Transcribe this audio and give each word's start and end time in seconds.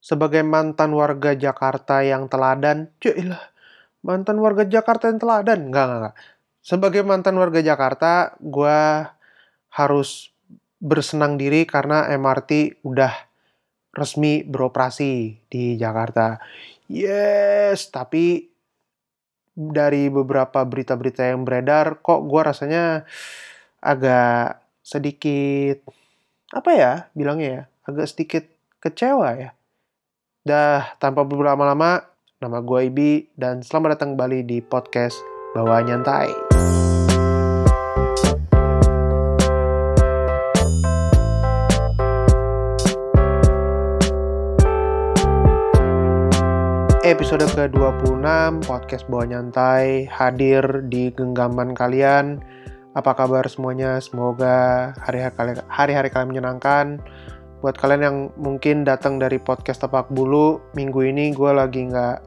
sebagai 0.00 0.40
mantan 0.40 0.96
warga 0.96 1.36
Jakarta 1.36 2.00
yang 2.00 2.26
teladan, 2.26 2.88
lah, 3.04 3.44
mantan 4.00 4.40
warga 4.40 4.64
Jakarta 4.64 5.12
yang 5.12 5.20
teladan, 5.20 5.68
enggak, 5.68 5.84
enggak, 5.84 6.00
enggak. 6.00 6.16
Sebagai 6.60 7.02
mantan 7.04 7.36
warga 7.40 7.60
Jakarta, 7.60 8.36
gue 8.40 8.80
harus 9.76 10.32
bersenang 10.80 11.36
diri 11.36 11.68
karena 11.68 12.08
MRT 12.08 12.80
udah 12.84 13.12
resmi 13.92 14.40
beroperasi 14.44 15.44
di 15.52 15.76
Jakarta. 15.76 16.40
Yes, 16.88 17.92
tapi 17.92 18.48
dari 19.52 20.08
beberapa 20.08 20.64
berita-berita 20.64 21.28
yang 21.28 21.44
beredar, 21.44 22.00
kok 22.00 22.24
gue 22.24 22.40
rasanya 22.40 23.04
agak 23.80 24.60
sedikit 24.80 25.80
apa 26.50 26.70
ya 26.74 26.92
bilangnya 27.14 27.48
ya 27.48 27.62
agak 27.86 28.06
sedikit 28.10 28.44
kecewa 28.82 29.28
ya. 29.38 29.50
Dah 30.50 30.98
tanpa 30.98 31.22
berlama-lama, 31.22 32.10
nama 32.42 32.58
gue 32.58 32.90
Ibi 32.90 33.38
dan 33.38 33.62
selamat 33.62 33.94
datang 33.94 34.18
kembali 34.18 34.42
di 34.42 34.58
podcast 34.58 35.14
Bawa 35.54 35.78
Nyantai. 35.78 36.26
Episode 47.06 47.46
ke-26 47.54 48.26
podcast 48.66 49.06
Bawa 49.06 49.30
Nyantai 49.30 50.10
hadir 50.10 50.82
di 50.90 51.14
genggaman 51.14 51.78
kalian 51.78 52.42
apa 52.98 53.14
kabar 53.14 53.46
semuanya? 53.46 54.02
Semoga 54.02 54.90
hari-hari 54.98 56.10
kalian 56.10 56.26
menyenangkan. 56.26 56.98
Buat 57.60 57.76
kalian 57.76 58.02
yang 58.02 58.18
mungkin 58.40 58.88
datang 58.88 59.20
dari 59.20 59.36
podcast 59.36 59.84
Tepak 59.84 60.08
Bulu, 60.08 60.72
minggu 60.72 61.04
ini 61.04 61.36
gue 61.36 61.52
lagi 61.52 61.92
nggak 61.92 62.24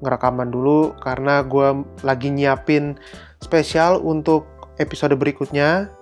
ngerekaman 0.00 0.48
dulu 0.48 0.96
karena 1.04 1.44
gue 1.44 1.84
lagi 2.00 2.32
nyiapin 2.32 2.96
spesial 3.44 4.00
untuk 4.00 4.48
episode 4.80 5.12
berikutnya. 5.20 5.92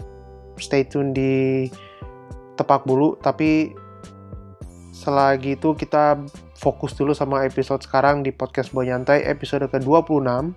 Stay 0.62 0.86
tune 0.86 1.11
di 1.11 1.66
Tepak 2.55 2.86
Bulu, 2.86 3.19
tapi 3.19 3.75
selagi 4.94 5.58
itu 5.58 5.75
kita 5.75 6.22
fokus 6.58 6.94
dulu 6.94 7.14
sama 7.14 7.47
episode 7.47 7.83
sekarang 7.83 8.22
di 8.22 8.31
podcast 8.31 8.70
Boy 8.70 8.91
Nyantai 8.91 9.27
episode 9.27 9.66
ke-26 9.70 10.55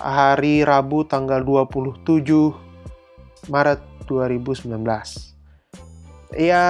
hari 0.00 0.64
Rabu 0.64 1.04
tanggal 1.08 1.44
27 1.44 3.52
Maret 3.52 3.80
2019. 4.08 5.33
Ya, 6.34 6.66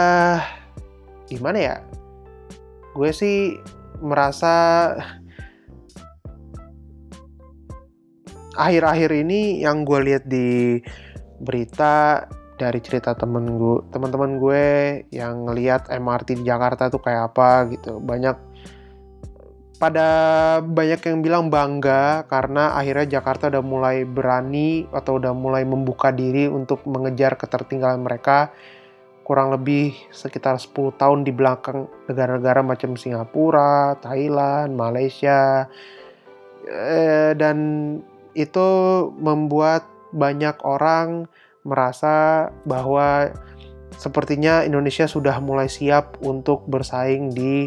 gimana 1.25 1.59
ya? 1.59 1.77
Gue 2.93 3.11
sih 3.17 3.57
merasa 4.05 4.93
akhir-akhir 8.55 9.11
ini 9.25 9.65
yang 9.65 9.89
gue 9.89 10.01
lihat 10.05 10.25
di 10.29 10.79
berita 11.41 12.29
dari 12.55 12.79
cerita 12.79 13.19
temen 13.19 13.59
gue, 13.59 13.83
teman-teman 13.91 14.39
gue 14.39 14.67
yang 15.11 15.51
ngelihat 15.51 15.91
MRT 15.91 16.39
di 16.39 16.45
Jakarta 16.47 16.87
tuh 16.87 17.03
kayak 17.03 17.35
apa 17.35 17.67
gitu. 17.75 17.99
Banyak 17.99 18.37
pada 19.75 20.09
banyak 20.63 21.03
yang 21.03 21.19
bilang 21.21 21.45
bangga 21.51 22.25
karena 22.31 22.79
akhirnya 22.79 23.19
Jakarta 23.19 23.51
udah 23.51 23.65
mulai 23.65 24.07
berani 24.07 24.87
atau 24.95 25.19
udah 25.19 25.35
mulai 25.35 25.67
membuka 25.67 26.15
diri 26.15 26.47
untuk 26.47 26.87
mengejar 26.87 27.35
ketertinggalan 27.35 28.01
mereka 28.01 28.55
kurang 29.25 29.51
lebih 29.57 29.97
sekitar 30.13 30.61
10 30.61 31.01
tahun 31.01 31.25
di 31.25 31.33
belakang 31.33 31.89
negara-negara 32.07 32.61
macam 32.61 32.95
Singapura, 32.95 33.97
Thailand, 34.05 34.77
Malaysia. 34.77 35.65
Eh, 36.69 37.33
dan 37.35 37.59
itu 38.37 38.69
membuat 39.17 39.89
banyak 40.13 40.61
orang 40.63 41.25
merasa 41.65 42.49
bahwa 42.69 43.33
sepertinya 43.97 44.61
Indonesia 44.63 45.09
sudah 45.09 45.41
mulai 45.41 45.73
siap 45.73 46.21
untuk 46.21 46.69
bersaing 46.69 47.33
di 47.33 47.67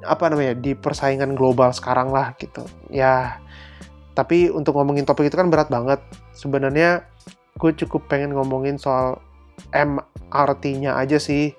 apa 0.00 0.32
namanya 0.32 0.56
di 0.56 0.72
persaingan 0.72 1.34
global 1.34 1.74
sekarang 1.74 2.14
lah 2.14 2.32
gitu. 2.38 2.62
Ya 2.88 3.42
tapi 4.14 4.50
untuk 4.50 4.76
ngomongin 4.76 5.06
topik 5.06 5.30
itu 5.30 5.38
kan 5.38 5.48
berat 5.48 5.70
banget. 5.70 5.98
Sebenarnya 6.34 7.02
gue 7.56 7.72
cukup 7.84 8.06
pengen 8.10 8.36
ngomongin 8.36 8.76
soal 8.76 9.20
MRT-nya 9.70 10.96
aja 10.96 11.20
sih 11.20 11.52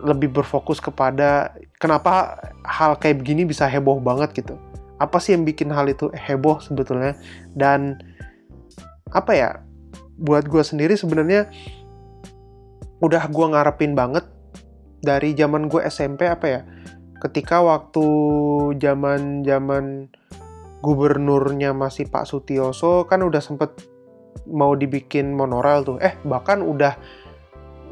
lebih 0.00 0.28
berfokus 0.28 0.78
kepada 0.78 1.56
kenapa 1.80 2.36
hal 2.64 3.00
kayak 3.00 3.24
begini 3.24 3.48
bisa 3.48 3.64
heboh 3.64 3.98
banget 4.00 4.36
gitu. 4.36 4.54
Apa 4.96 5.20
sih 5.20 5.36
yang 5.36 5.44
bikin 5.44 5.72
hal 5.72 5.88
itu 5.88 6.08
heboh 6.12 6.60
sebetulnya? 6.60 7.16
Dan 7.52 8.00
apa 9.12 9.32
ya 9.32 9.50
buat 10.16 10.48
gue 10.48 10.64
sendiri 10.64 10.96
sebenarnya 10.96 11.48
udah 13.04 13.28
gue 13.28 13.46
ngarepin 13.52 13.92
banget 13.92 14.24
dari 15.04 15.36
zaman 15.36 15.68
gue 15.68 15.84
SMP 15.84 16.24
apa 16.24 16.46
ya 16.48 16.60
ketika 17.20 17.60
waktu 17.60 18.06
zaman-zaman 18.80 20.08
gubernurnya 20.80 21.76
masih 21.76 22.08
Pak 22.08 22.28
Sutioso 22.28 23.04
kan 23.08 23.24
udah 23.24 23.40
sempet 23.40 23.76
mau 24.44 24.76
dibikin 24.76 25.32
monorail 25.32 25.86
tuh. 25.86 25.96
Eh, 25.98 26.14
bahkan 26.28 26.60
udah 26.60 26.94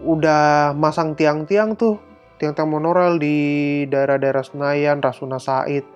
udah 0.04 0.76
masang 0.76 1.16
tiang-tiang 1.16 1.74
tuh, 1.74 1.96
tiang-tiang 2.36 2.68
monorail 2.68 3.16
di 3.16 3.36
daerah-daerah 3.88 4.44
Senayan, 4.44 5.00
Rasuna 5.00 5.40
Said. 5.40 5.86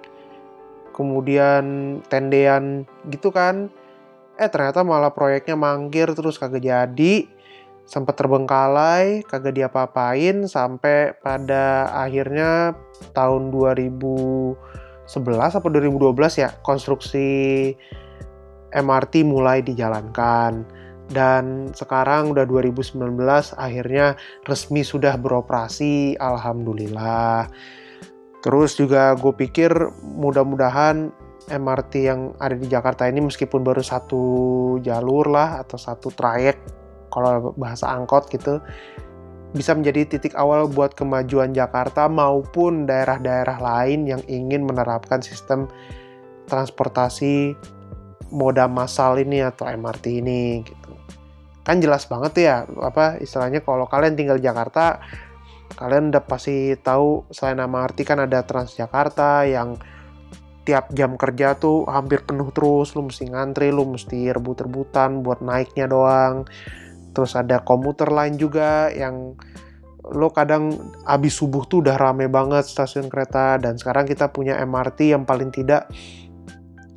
Kemudian 0.97 1.99
tendean 2.09 2.89
gitu 3.13 3.31
kan. 3.31 3.69
Eh, 4.39 4.49
ternyata 4.49 4.87
malah 4.87 5.11
proyeknya 5.11 5.59
mangkir 5.59 6.15
terus 6.15 6.39
kagak 6.39 6.63
jadi 6.63 7.27
sempat 7.89 8.21
terbengkalai, 8.21 9.25
kagak 9.25 9.57
diapa-apain 9.57 10.45
sampai 10.45 11.17
pada 11.25 11.89
akhirnya 11.97 12.77
tahun 13.17 13.49
2011 13.49 15.57
atau 15.57 15.69
2012 15.73 16.37
ya 16.37 16.53
konstruksi 16.61 17.73
MRT 18.73 19.25
mulai 19.25 19.65
dijalankan. 19.65 20.65
Dan 21.09 21.73
sekarang 21.73 22.37
udah 22.37 22.45
2019 22.45 23.01
akhirnya 23.57 24.13
resmi 24.45 24.85
sudah 24.85 25.17
beroperasi 25.17 26.21
alhamdulillah. 26.21 27.49
Terus 28.45 28.77
juga 28.77 29.17
gue 29.17 29.33
pikir 29.33 29.73
mudah-mudahan 30.05 31.09
MRT 31.49 31.93
yang 32.05 32.37
ada 32.37 32.55
di 32.55 32.69
Jakarta 32.69 33.09
ini 33.09 33.25
meskipun 33.25 33.65
baru 33.65 33.81
satu 33.81 34.25
jalur 34.85 35.33
lah 35.33 35.65
atau 35.65 35.81
satu 35.81 36.13
trayek 36.13 36.61
kalau 37.09 37.57
bahasa 37.57 37.89
angkot 37.89 38.29
gitu 38.29 38.61
bisa 39.57 39.73
menjadi 39.73 40.05
titik 40.05 40.37
awal 40.37 40.69
buat 40.69 40.93
kemajuan 40.93 41.57
Jakarta 41.57 42.05
maupun 42.05 42.85
daerah-daerah 42.85 43.57
lain 43.57 44.05
yang 44.05 44.21
ingin 44.29 44.69
menerapkan 44.69 45.25
sistem 45.25 45.65
transportasi 46.53 47.57
moda 48.33 48.69
massal 48.69 49.17
ini 49.21 49.45
atau 49.45 49.69
MRT 49.69 50.05
ini 50.21 50.63
gitu. 50.65 50.93
Kan 51.65 51.85
jelas 51.85 52.09
banget 52.09 52.49
ya 52.49 52.57
apa 52.81 53.21
istilahnya 53.21 53.61
kalau 53.61 53.85
kalian 53.85 54.17
tinggal 54.17 54.41
di 54.41 54.49
Jakarta 54.49 55.01
kalian 55.77 56.09
udah 56.11 56.25
pasti 56.25 56.73
tahu 56.81 57.29
selain 57.29 57.61
MRT 57.61 58.09
kan 58.09 58.25
ada 58.25 58.41
Transjakarta 58.41 59.45
yang 59.45 59.77
tiap 60.69 60.93
jam 60.93 61.17
kerja 61.17 61.57
tuh 61.57 61.89
hampir 61.89 62.29
penuh 62.29 62.53
terus. 62.53 62.93
Lu 62.93 63.09
mesti 63.09 63.25
ngantri 63.33 63.73
lu 63.73 63.89
mesti 63.89 64.29
rebut-rebutan 64.29 65.25
buat 65.25 65.41
naiknya 65.41 65.89
doang. 65.89 66.45
Terus 67.17 67.33
ada 67.33 67.65
komuter 67.65 68.13
lain 68.13 68.37
juga 68.37 68.93
yang 68.93 69.33
lo 70.09 70.29
kadang 70.33 70.73
abis 71.09 71.41
subuh 71.41 71.65
tuh 71.69 71.81
udah 71.85 71.97
rame 71.97 72.29
banget 72.29 72.69
stasiun 72.69 73.09
kereta. 73.09 73.57
Dan 73.57 73.81
sekarang 73.81 74.05
kita 74.05 74.29
punya 74.29 74.61
MRT 74.61 75.17
yang 75.17 75.25
paling 75.25 75.49
tidak 75.49 75.89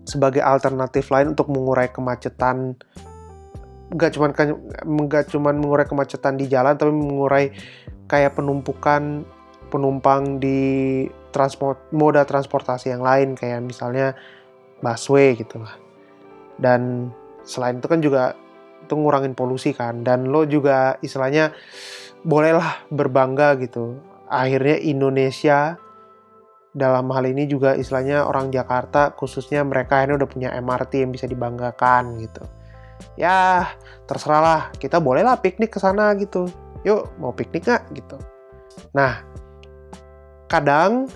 sebagai 0.06 0.42
alternatif 0.42 1.10
lain 1.14 1.34
untuk 1.38 1.50
mengurai 1.54 1.90
kemacetan. 1.94 2.78
Gak 3.92 4.16
cuman 4.16 4.32
gak 5.12 5.32
cuman 5.32 5.56
mengurai 5.60 5.84
kemacetan 5.84 6.40
di 6.40 6.48
jalan 6.48 6.80
tapi 6.80 6.96
mengurai 6.96 7.52
kayak 8.08 8.40
penumpukan 8.40 9.28
penumpang 9.72 10.40
di 10.40 11.08
transport 11.32 11.80
moda 11.96 12.28
transportasi 12.28 12.92
yang 12.92 13.04
lain 13.04 13.40
kayak 13.40 13.64
misalnya 13.64 14.16
busway 14.84 15.36
gitu 15.40 15.64
lah. 15.64 15.76
Dan 16.60 17.12
selain 17.48 17.80
itu 17.80 17.88
kan 17.88 18.00
juga 18.04 18.36
itu 18.84 18.94
ngurangin 18.96 19.36
polusi 19.38 19.72
kan. 19.72 20.04
Dan 20.04 20.28
lo 20.28 20.44
juga 20.44 21.00
istilahnya 21.00 21.56
bolehlah 22.28 22.86
berbangga 22.92 23.56
gitu. 23.60 23.98
Akhirnya 24.32 24.80
Indonesia 24.80 25.80
dalam 26.72 27.12
hal 27.12 27.28
ini 27.28 27.48
juga 27.52 27.76
istilahnya 27.76 28.24
orang 28.24 28.48
Jakarta 28.48 29.12
khususnya 29.12 29.60
mereka 29.68 30.04
ini 30.08 30.16
udah 30.16 30.30
punya 30.30 30.50
MRT 30.56 31.04
yang 31.04 31.12
bisa 31.12 31.28
dibanggakan 31.28 32.16
gitu. 32.24 32.44
Ya 33.20 33.68
terserah 34.08 34.42
lah 34.42 34.62
kita 34.80 35.04
bolehlah 35.04 35.36
piknik 35.40 35.76
ke 35.76 35.80
sana 35.84 36.16
gitu. 36.16 36.48
Yuk 36.88 37.12
mau 37.20 37.36
piknik 37.36 37.68
nggak? 37.68 37.84
Gitu. 37.92 38.16
Nah 38.96 39.20
kadang 40.48 41.12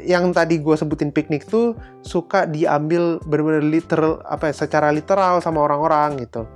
yang 0.00 0.32
tadi 0.32 0.56
gue 0.56 0.76
sebutin 0.76 1.12
piknik 1.12 1.44
tuh 1.44 1.76
suka 2.00 2.48
diambil 2.48 3.20
bener-bener 3.28 3.60
literal 3.60 4.24
apa 4.24 4.48
ya 4.48 4.54
secara 4.64 4.88
literal 4.88 5.44
sama 5.44 5.60
orang-orang 5.60 6.24
gitu. 6.24 6.48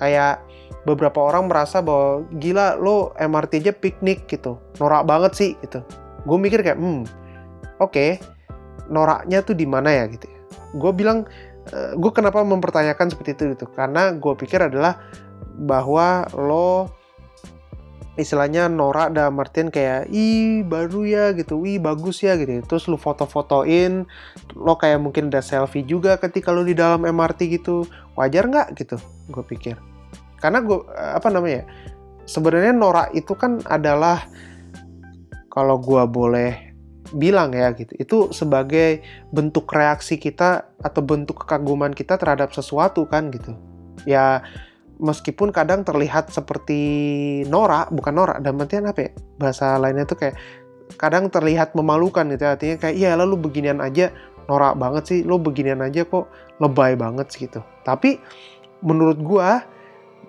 Kayak 0.00 0.40
beberapa 0.88 1.20
orang 1.20 1.52
merasa 1.52 1.84
bahwa 1.84 2.24
gila 2.40 2.80
lo 2.80 3.12
MRT 3.20 3.60
aja 3.60 3.72
piknik 3.76 4.24
gitu. 4.24 4.56
Norak 4.80 5.04
banget 5.04 5.32
sih 5.36 5.50
gitu. 5.60 5.84
Gue 6.24 6.40
mikir 6.40 6.64
kayak 6.64 6.80
hmm 6.80 7.27
oke 7.78 7.94
okay, 7.94 8.10
noraknya 8.90 9.42
tuh 9.42 9.54
di 9.54 9.66
mana 9.66 9.90
ya 9.90 10.04
gitu 10.10 10.26
ya 10.26 10.40
gue 10.76 10.92
bilang 10.92 11.24
uh, 11.72 11.92
gue 11.96 12.12
kenapa 12.12 12.44
mempertanyakan 12.44 13.10
seperti 13.10 13.38
itu 13.38 13.42
gitu 13.56 13.66
karena 13.72 14.12
gue 14.14 14.34
pikir 14.36 14.60
adalah 14.68 15.00
bahwa 15.58 16.28
lo 16.36 16.98
istilahnya 18.18 18.66
norak 18.66 19.14
dalam 19.14 19.38
artian 19.38 19.70
kayak 19.70 20.10
ih 20.10 20.66
baru 20.66 21.06
ya 21.06 21.24
gitu, 21.38 21.62
ih 21.62 21.78
bagus 21.78 22.26
ya 22.26 22.34
gitu. 22.34 22.58
Terus 22.66 22.90
lu 22.90 22.98
foto-fotoin, 22.98 24.02
lo 24.58 24.74
kayak 24.74 24.98
mungkin 24.98 25.30
ada 25.30 25.38
selfie 25.38 25.86
juga 25.86 26.18
ketika 26.18 26.50
lu 26.50 26.66
di 26.66 26.74
dalam 26.74 27.06
MRT 27.06 27.62
gitu. 27.62 27.86
Wajar 28.18 28.50
nggak 28.50 28.74
gitu? 28.74 28.98
Gue 29.30 29.46
pikir. 29.46 29.78
Karena 30.42 30.58
gue 30.58 30.82
apa 30.98 31.30
namanya? 31.30 31.62
Sebenarnya 32.26 32.74
norak 32.74 33.14
itu 33.14 33.32
kan 33.38 33.62
adalah 33.70 34.26
kalau 35.48 35.78
gue 35.80 36.02
boleh 36.10 36.67
bilang 37.14 37.56
ya 37.56 37.72
gitu, 37.72 37.92
itu 37.96 38.18
sebagai 38.36 39.00
bentuk 39.32 39.68
reaksi 39.72 40.20
kita 40.20 40.68
atau 40.82 41.00
bentuk 41.00 41.44
kekaguman 41.44 41.96
kita 41.96 42.20
terhadap 42.20 42.52
sesuatu 42.52 43.08
kan 43.08 43.32
gitu. 43.32 43.56
Ya 44.04 44.44
meskipun 44.98 45.54
kadang 45.54 45.86
terlihat 45.86 46.28
seperti 46.34 46.80
norak, 47.46 47.88
bukan 47.94 48.14
norak, 48.14 48.38
dan 48.42 48.58
artian 48.58 48.90
apa 48.90 49.08
ya? 49.08 49.10
Bahasa 49.38 49.78
lainnya 49.78 50.04
tuh 50.04 50.18
kayak 50.18 50.36
kadang 50.98 51.30
terlihat 51.30 51.72
memalukan 51.78 52.26
gitu 52.28 52.42
ya. 52.44 52.52
Artinya 52.58 52.76
kayak 52.76 52.96
iya 52.98 53.10
lalu 53.14 53.38
beginian 53.38 53.78
aja 53.80 54.12
norak 54.50 54.76
banget 54.76 55.04
sih, 55.06 55.18
lo 55.22 55.38
beginian 55.38 55.80
aja 55.84 56.04
kok 56.04 56.28
lebay 56.58 56.98
banget 56.98 57.30
sih 57.30 57.46
gitu. 57.46 57.62
Tapi 57.86 58.18
menurut 58.82 59.18
gua 59.22 59.62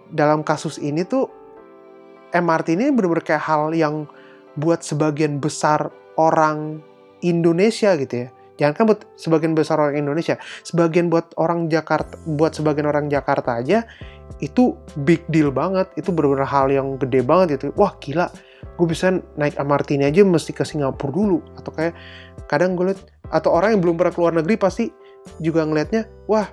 dalam 0.09 0.41
kasus 0.41 0.81
ini 0.81 1.05
tuh 1.05 1.29
MRT 2.29 2.77
ini 2.77 2.93
bener-bener 2.93 3.25
kayak 3.25 3.41
hal 3.41 3.73
yang 3.73 4.05
buat 4.57 4.85
sebagian 4.85 5.41
besar 5.41 5.89
orang 6.19 6.83
Indonesia 7.23 7.95
gitu 7.95 8.27
ya. 8.27 8.29
Jangan 8.59 8.73
kan 8.75 8.83
buat 8.91 9.01
sebagian 9.15 9.55
besar 9.55 9.79
orang 9.79 9.95
Indonesia, 9.95 10.35
sebagian 10.67 11.07
buat 11.07 11.31
orang 11.39 11.71
Jakarta, 11.71 12.19
buat 12.27 12.51
sebagian 12.51 12.91
orang 12.91 13.07
Jakarta 13.07 13.55
aja 13.55 13.87
itu 14.43 14.75
big 15.07 15.23
deal 15.31 15.47
banget, 15.47 15.87
itu 15.95 16.11
benar-benar 16.11 16.43
hal 16.43 16.67
yang 16.67 16.99
gede 16.99 17.23
banget 17.23 17.55
itu. 17.55 17.71
Wah 17.79 17.95
gila, 18.03 18.27
gue 18.75 18.87
bisa 18.91 19.15
naik 19.39 19.55
MRT 19.55 19.95
ini 19.95 20.11
aja 20.11 20.27
mesti 20.27 20.51
ke 20.51 20.67
Singapura 20.67 21.07
dulu, 21.07 21.39
atau 21.55 21.71
kayak 21.71 21.95
kadang 22.51 22.75
gue 22.75 22.91
liat 22.91 22.99
atau 23.31 23.55
orang 23.55 23.79
yang 23.79 23.81
belum 23.81 23.95
pernah 23.95 24.11
keluar 24.11 24.33
negeri 24.35 24.59
pasti 24.59 24.91
juga 25.39 25.63
ngelihatnya, 25.63 26.27
wah 26.27 26.51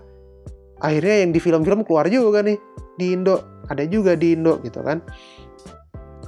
akhirnya 0.78 1.26
yang 1.26 1.34
di 1.34 1.42
film-film 1.42 1.82
keluar 1.82 2.06
juga 2.06 2.38
nih. 2.38 2.58
Di 2.96 3.12
Indo, 3.12 3.66
ada 3.66 3.82
juga 3.82 4.14
di 4.14 4.38
Indo 4.38 4.62
gitu 4.62 4.78
kan 4.80 5.02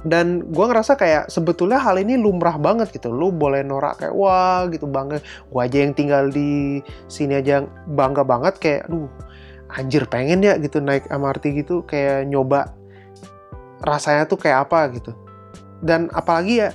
dan 0.07 0.47
gue 0.47 0.65
ngerasa 0.65 0.95
kayak 0.95 1.27
sebetulnya 1.27 1.75
hal 1.75 1.99
ini 1.99 2.15
lumrah 2.15 2.55
banget 2.55 2.95
gitu. 2.95 3.11
Lu 3.11 3.35
boleh 3.35 3.67
norak 3.67 3.99
kayak 3.99 4.15
wah 4.15 4.63
gitu 4.71 4.87
bangga. 4.87 5.19
Gue 5.51 5.59
aja 5.59 5.77
yang 5.83 5.91
tinggal 5.91 6.31
di 6.31 6.79
sini 7.11 7.35
aja 7.35 7.67
bangga 7.91 8.23
banget 8.23 8.55
kayak 8.63 8.81
aduh 8.87 9.11
anjir 9.75 10.07
pengen 10.07 10.39
ya 10.39 10.55
gitu 10.57 10.79
naik 10.79 11.05
MRT 11.11 11.61
gitu 11.61 11.83
kayak 11.83 12.31
nyoba 12.31 12.71
rasanya 13.83 14.23
tuh 14.23 14.39
kayak 14.39 14.71
apa 14.71 14.87
gitu. 14.95 15.11
Dan 15.83 16.07
apalagi 16.15 16.63
ya 16.63 16.69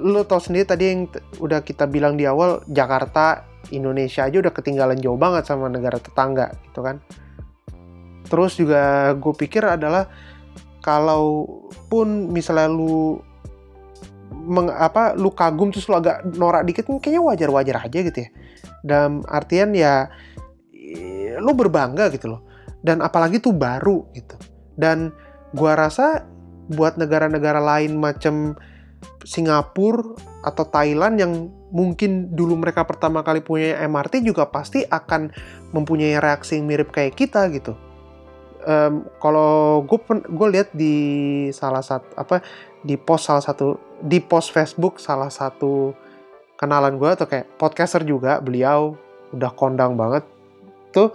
lu 0.00 0.24
tau 0.24 0.40
sendiri 0.40 0.64
tadi 0.64 0.84
yang 0.88 1.00
udah 1.36 1.60
kita 1.60 1.84
bilang 1.84 2.16
di 2.16 2.24
awal 2.24 2.64
Jakarta 2.64 3.44
Indonesia 3.76 4.24
aja 4.24 4.40
udah 4.40 4.52
ketinggalan 4.52 4.96
jauh 4.98 5.20
banget 5.20 5.44
sama 5.44 5.68
negara 5.68 6.00
tetangga 6.00 6.48
gitu 6.64 6.80
kan. 6.80 6.96
Terus 8.24 8.56
juga 8.56 9.12
gue 9.12 9.34
pikir 9.36 9.60
adalah 9.68 10.08
kalau 10.82 11.46
pun 11.86 12.28
misalnya 12.34 12.66
lu 12.66 13.22
meng, 14.34 14.66
apa 14.68 15.14
lu 15.14 15.30
kagum 15.30 15.70
terus 15.70 15.86
lu 15.86 15.94
agak 15.96 16.26
norak 16.34 16.66
dikit 16.66 16.90
kayaknya 16.98 17.22
wajar-wajar 17.22 17.76
aja 17.86 17.98
gitu 18.02 18.18
ya. 18.26 18.28
Dalam 18.82 19.22
artian 19.30 19.72
ya 19.72 20.10
lu 21.38 21.54
berbangga 21.54 22.10
gitu 22.10 22.34
loh. 22.34 22.42
Dan 22.82 22.98
apalagi 22.98 23.38
tuh 23.38 23.54
baru 23.54 24.10
gitu. 24.12 24.34
Dan 24.74 25.14
gua 25.54 25.78
rasa 25.78 26.26
buat 26.66 26.98
negara-negara 26.98 27.62
lain 27.62 27.94
macam 27.94 28.58
Singapura 29.22 30.18
atau 30.42 30.66
Thailand 30.66 31.14
yang 31.22 31.32
mungkin 31.70 32.34
dulu 32.34 32.58
mereka 32.58 32.82
pertama 32.82 33.22
kali 33.22 33.38
punya 33.38 33.78
MRT 33.86 34.26
juga 34.26 34.50
pasti 34.50 34.82
akan 34.82 35.30
mempunyai 35.70 36.18
reaksi 36.18 36.58
yang 36.58 36.66
mirip 36.66 36.90
kayak 36.90 37.14
kita 37.14 37.46
gitu 37.54 37.78
um, 38.66 39.06
kalau 39.22 39.82
gue 39.86 39.98
gue 40.26 40.48
lihat 40.52 40.68
di 40.74 40.96
salah 41.54 41.82
satu 41.82 42.06
apa 42.18 42.42
di 42.82 42.98
post 42.98 43.30
salah 43.30 43.42
satu 43.42 43.78
di 44.02 44.18
post 44.18 44.50
Facebook 44.50 44.98
salah 44.98 45.30
satu 45.30 45.94
kenalan 46.58 46.98
gue 46.98 47.10
atau 47.10 47.26
kayak 47.26 47.58
podcaster 47.58 48.06
juga 48.06 48.38
beliau 48.38 48.94
udah 49.34 49.50
kondang 49.54 49.98
banget. 49.98 50.22
Tuh 50.94 51.10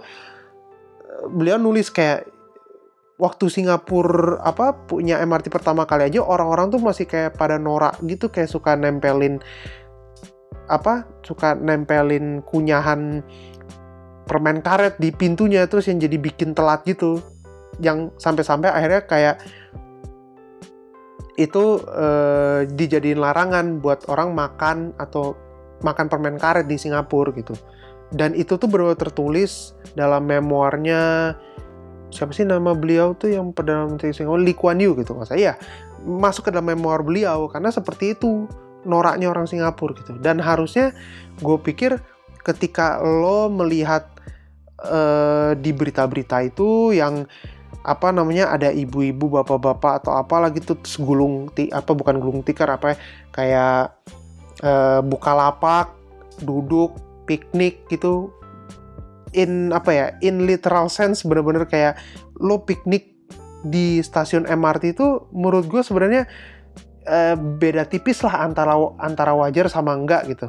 beliau 1.32 1.56
nulis 1.56 1.88
kayak 1.88 2.28
waktu 3.18 3.50
Singapura 3.50 4.38
apa 4.46 4.72
punya 4.86 5.18
MRT 5.18 5.50
pertama 5.50 5.82
kali 5.84 6.06
aja 6.06 6.22
orang-orang 6.22 6.70
tuh 6.70 6.78
masih 6.78 7.04
kayak 7.04 7.34
pada 7.34 7.58
norak 7.58 7.98
gitu 8.06 8.30
kayak 8.30 8.46
suka 8.46 8.78
nempelin 8.78 9.42
apa 10.70 11.08
suka 11.26 11.58
nempelin 11.58 12.44
kunyahan 12.46 13.26
permen 14.28 14.62
karet 14.62 15.00
di 15.02 15.10
pintunya 15.10 15.66
terus 15.66 15.90
yang 15.90 15.98
jadi 15.98 16.14
bikin 16.20 16.54
telat 16.54 16.86
gitu 16.86 17.18
yang 17.78 18.10
sampai-sampai 18.18 18.70
akhirnya 18.70 19.02
kayak 19.06 19.36
itu 21.38 21.78
eh, 21.86 22.66
dijadiin 22.66 23.22
larangan 23.22 23.78
buat 23.78 24.10
orang 24.10 24.34
makan 24.34 24.92
atau 24.98 25.38
makan 25.86 26.10
permen 26.10 26.36
karet 26.36 26.66
di 26.66 26.74
Singapura 26.74 27.30
gitu. 27.38 27.54
Dan 28.10 28.34
itu 28.34 28.56
tuh 28.58 28.66
baru 28.66 28.96
tertulis 28.96 29.76
dalam 29.94 30.26
memoirnya 30.26 31.36
siapa 32.08 32.32
sih 32.32 32.44
nama 32.48 32.72
beliau 32.72 33.12
tuh 33.12 33.36
yang 33.36 33.52
perdana 33.52 33.84
menteri 33.84 34.16
Singapura 34.16 34.40
Lee 34.40 34.56
Kuan 34.56 34.80
Yew 34.80 34.96
gitu 34.96 35.12
nggak 35.12 35.28
saya 35.28 35.60
masuk 36.04 36.48
ke 36.48 36.50
dalam 36.50 36.72
memoir 36.72 37.04
beliau 37.04 37.52
karena 37.52 37.68
seperti 37.68 38.16
itu 38.16 38.48
noraknya 38.88 39.28
orang 39.28 39.44
Singapura 39.44 39.92
gitu 39.92 40.16
dan 40.24 40.40
harusnya 40.40 40.96
gue 41.44 41.58
pikir 41.60 42.00
ketika 42.40 43.02
lo 43.04 43.52
melihat 43.52 44.08
uh, 44.80 45.52
di 45.52 45.74
berita-berita 45.74 46.48
itu 46.48 46.96
yang 46.96 47.28
apa 47.86 48.12
namanya 48.12 48.52
ada 48.52 48.68
ibu-ibu 48.68 49.40
bapak-bapak 49.40 50.04
atau 50.04 50.12
apa 50.18 50.36
lagi 50.42 50.60
tuh 50.60 50.76
terus 50.82 51.00
gulung 51.00 51.48
ti 51.54 51.72
apa 51.72 51.94
bukan 51.94 52.20
gulung 52.20 52.42
tikar 52.44 52.68
apa 52.68 52.92
ya, 52.92 52.96
kayak 53.32 53.80
uh, 54.60 55.00
buka 55.00 55.32
lapak 55.32 55.86
duduk 56.42 56.96
piknik 57.24 57.86
gitu. 57.88 58.32
In 59.36 59.76
apa 59.76 59.90
ya 59.92 60.06
in 60.24 60.48
literal 60.48 60.88
sense 60.88 61.20
bener-bener 61.24 61.68
kayak 61.68 62.00
lo 62.40 62.64
piknik 62.64 63.12
di 63.66 64.00
stasiun 64.00 64.48
MRT 64.48 64.96
itu 64.96 65.28
menurut 65.34 65.68
gue 65.68 65.84
sebenarnya 65.84 66.24
uh, 67.04 67.36
beda 67.36 67.84
tipis 67.84 68.24
lah 68.24 68.44
antara 68.44 68.72
antara 68.96 69.36
wajar 69.36 69.68
sama 69.68 69.92
enggak 69.92 70.28
gitu. 70.32 70.48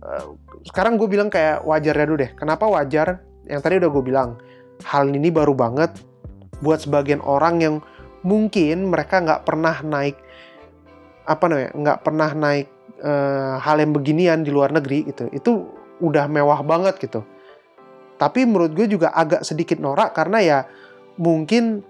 Uh, 0.00 0.36
sekarang 0.64 0.96
gue 0.96 1.08
bilang 1.08 1.28
kayak 1.28 1.64
wajarnya 1.68 2.06
dulu 2.08 2.18
deh. 2.24 2.30
Kenapa 2.36 2.64
wajar? 2.68 3.20
Yang 3.48 3.60
tadi 3.60 3.74
udah 3.80 3.90
gue 3.92 4.04
bilang 4.04 4.30
hal 4.84 5.10
ini 5.10 5.28
baru 5.28 5.52
banget 5.52 6.07
buat 6.64 6.82
sebagian 6.82 7.22
orang 7.22 7.62
yang 7.62 7.74
mungkin 8.26 8.90
mereka 8.90 9.22
nggak 9.22 9.46
pernah 9.46 9.78
naik 9.82 10.18
apa 11.28 11.44
namanya 11.46 11.70
nggak 11.76 11.98
pernah 12.02 12.30
naik 12.34 12.68
uh, 13.04 13.60
hal 13.62 13.76
yang 13.78 13.92
beginian 13.94 14.42
di 14.42 14.50
luar 14.50 14.74
negeri 14.74 15.06
gitu. 15.08 15.28
Itu 15.30 15.70
udah 16.02 16.26
mewah 16.26 16.62
banget 16.64 16.98
gitu. 16.98 17.22
Tapi 18.18 18.42
menurut 18.46 18.74
gue 18.74 18.90
juga 18.90 19.14
agak 19.14 19.46
sedikit 19.46 19.78
norak 19.78 20.14
karena 20.16 20.38
ya 20.42 20.58
mungkin 21.18 21.86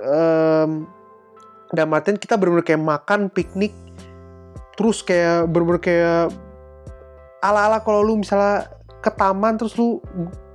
um, 0.00 0.84
dan 1.70 1.86
Martin 1.86 2.18
kita 2.18 2.34
bener-bener 2.34 2.66
kayak 2.66 2.82
makan 2.82 3.30
piknik 3.30 3.72
terus 4.74 5.04
kayak 5.04 5.46
bener-bener 5.48 5.80
kayak 5.80 6.24
ala-ala 7.40 7.80
kalau 7.80 8.04
lu 8.04 8.20
misalnya 8.20 8.68
ke 9.00 9.10
taman 9.12 9.56
terus 9.56 9.76
lu 9.76 10.00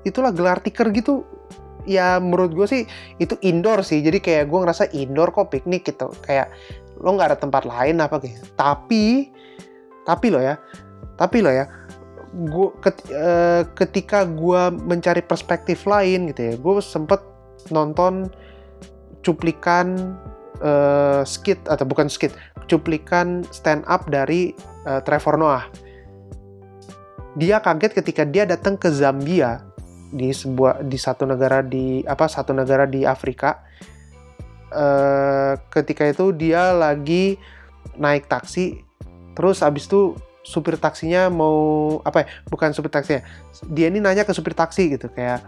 itulah 0.05 0.29
gelar 0.29 0.61
tiker 0.61 0.93
gitu 0.93 1.25
ya 1.85 2.17
menurut 2.21 2.51
gue 2.53 2.67
sih 2.67 2.81
itu 3.21 3.37
indoor 3.41 3.81
sih. 3.81 4.01
Jadi 4.01 4.21
kayak 4.21 4.49
gue 4.49 4.59
ngerasa 4.65 4.91
indoor 4.91 5.31
kok 5.31 5.53
piknik 5.53 5.85
gitu. 5.87 6.11
Kayak 6.25 6.51
lo 6.99 7.15
nggak 7.15 7.33
ada 7.33 7.39
tempat 7.39 7.63
lain 7.65 8.01
apa 8.01 8.19
gitu. 8.21 8.43
Tapi 8.57 9.31
tapi 10.05 10.29
lo 10.29 10.37
ya 10.37 10.61
tapi 11.17 11.41
lo 11.41 11.49
ya 11.49 11.65
gue 12.35 12.69
ket, 12.83 12.99
uh, 13.15 13.63
ketika 13.79 14.27
gue 14.27 14.61
mencari 14.83 15.23
perspektif 15.23 15.87
lain 15.87 16.29
gitu 16.29 16.41
ya 16.51 16.53
gue 16.59 16.73
sempet 16.83 17.23
nonton 17.71 18.29
cuplikan 19.25 20.13
uh, 20.61 21.25
skit 21.25 21.57
atau 21.65 21.81
bukan 21.87 22.05
skit, 22.05 22.35
cuplikan 22.69 23.41
stand 23.49 23.81
up 23.89 24.05
dari 24.13 24.53
uh, 24.85 25.01
Trevor 25.01 25.41
Noah. 25.41 25.65
Dia 27.35 27.59
kaget 27.59 27.97
ketika 27.97 28.23
dia 28.23 28.45
datang 28.45 28.77
ke 28.79 28.87
Zambia 28.93 29.65
di 30.11 30.29
sebuah 30.33 30.85
di 30.85 30.97
satu 30.99 31.25
negara 31.25 31.65
di 31.65 32.01
apa 32.05 32.29
satu 32.29 32.53
negara 32.53 32.85
di 32.85 33.05
Afrika. 33.05 33.63
Uh, 34.75 35.55
ketika 35.71 36.03
itu 36.03 36.35
dia 36.35 36.75
lagi 36.75 37.39
naik 37.95 38.27
taksi, 38.27 38.83
terus 39.37 39.63
abis 39.63 39.87
itu 39.87 40.19
supir 40.43 40.75
taksinya 40.75 41.31
mau 41.31 41.97
apa 42.03 42.25
ya? 42.25 42.27
Bukan 42.51 42.75
supir 42.75 42.91
taksinya, 42.91 43.23
dia 43.71 43.87
ini 43.87 44.03
nanya 44.03 44.27
ke 44.27 44.35
supir 44.35 44.51
taksi 44.51 44.91
gitu 44.91 45.07
kayak 45.09 45.41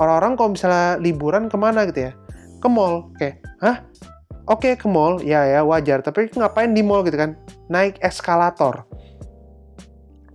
orang-orang 0.00 0.32
kalau 0.38 0.50
misalnya 0.56 0.96
liburan 0.96 1.52
ke 1.52 1.56
mana 1.60 1.84
gitu 1.84 2.08
ya? 2.08 2.12
Ke 2.60 2.68
mall, 2.72 3.12
kayak, 3.20 3.44
hah? 3.60 3.84
Oke 4.48 4.72
okay, 4.72 4.80
ke 4.80 4.88
mall, 4.88 5.20
ya 5.20 5.44
ya 5.44 5.60
wajar. 5.62 6.00
Tapi 6.00 6.32
ngapain 6.32 6.72
di 6.72 6.80
mall 6.80 7.04
gitu 7.04 7.20
kan? 7.20 7.36
Naik 7.68 8.00
eskalator. 8.00 8.88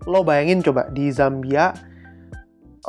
Lo 0.05 0.22
bayangin 0.22 0.62
coba 0.62 0.88
di 0.94 1.10
Zambia, 1.10 1.74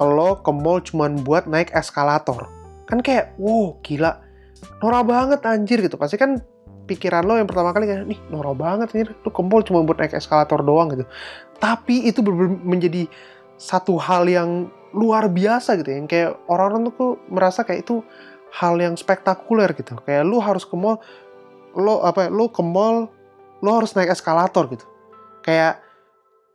lo 0.01 0.41
ke 0.45 0.53
mall 0.53 0.85
cuman 0.85 1.25
buat 1.25 1.49
naik 1.49 1.73
eskalator. 1.73 2.49
Kan 2.87 3.01
kayak, 3.01 3.35
wow 3.41 3.77
gila, 3.81 4.21
norak 4.85 5.05
banget 5.09 5.41
anjir 5.49 5.81
gitu. 5.81 5.97
Pasti 5.97 6.21
kan 6.21 6.39
pikiran 6.87 7.27
lo 7.27 7.35
yang 7.35 7.49
pertama 7.51 7.75
kali 7.75 7.89
kayak, 7.89 8.05
nih 8.07 8.21
norak 8.29 8.55
banget 8.61 8.89
anjir, 8.93 9.09
lo 9.25 9.31
ke 9.33 9.43
mall 9.43 9.65
cuma 9.65 9.83
buat 9.83 9.99
naik 9.99 10.15
eskalator 10.15 10.61
doang 10.63 10.93
gitu. 10.93 11.05
Tapi 11.57 12.07
itu 12.07 12.21
menjadi 12.63 13.09
satu 13.57 13.97
hal 13.97 14.29
yang 14.29 14.69
luar 14.93 15.33
biasa 15.33 15.81
gitu 15.81 15.89
ya. 15.89 15.97
Yang 16.05 16.09
kayak 16.13 16.31
orang-orang 16.47 16.93
tuh 16.93 17.17
merasa 17.33 17.65
kayak 17.65 17.89
itu 17.89 18.05
hal 18.53 18.77
yang 18.77 18.95
spektakuler 18.95 19.73
gitu. 19.73 19.97
Kayak 20.05 20.29
lu 20.29 20.39
harus 20.39 20.69
ke 20.69 20.77
mall, 20.77 21.01
lo 21.73 22.05
apa? 22.05 22.29
Ya, 22.29 22.31
lu 22.31 22.53
ke 22.53 22.61
mall, 22.61 23.09
lo 23.65 23.71
harus 23.73 23.97
naik 23.97 24.13
eskalator 24.13 24.69
gitu. 24.69 24.85
Kayak 25.41 25.81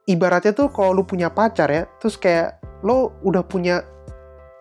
ibaratnya 0.06 0.54
tuh 0.54 0.70
kalau 0.70 0.94
lu 0.94 1.04
punya 1.04 1.34
pacar 1.34 1.68
ya, 1.74 1.90
terus 1.98 2.16
kayak 2.16 2.61
lo 2.82 3.14
udah 3.26 3.46
punya 3.46 3.86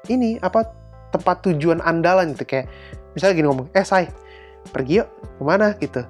ini 0.08 0.40
apa 0.40 0.64
tempat 1.10 1.44
tujuan 1.44 1.82
andalan 1.82 2.32
gitu. 2.34 2.46
Kayak 2.46 2.66
misalnya 3.12 3.34
gini 3.36 3.46
ngomong, 3.50 3.66
eh 3.74 3.84
say 3.84 4.08
pergi 4.70 5.02
yuk 5.02 5.08
ke 5.38 5.42
mana? 5.42 5.74
Gitu. 5.76 6.02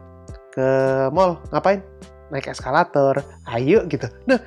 Ke 0.54 0.66
mall 1.10 1.40
ngapain? 1.50 1.82
Naik 2.30 2.52
eskalator. 2.52 3.24
Ayo 3.48 3.86
gitu. 3.90 4.06
Nah 4.28 4.38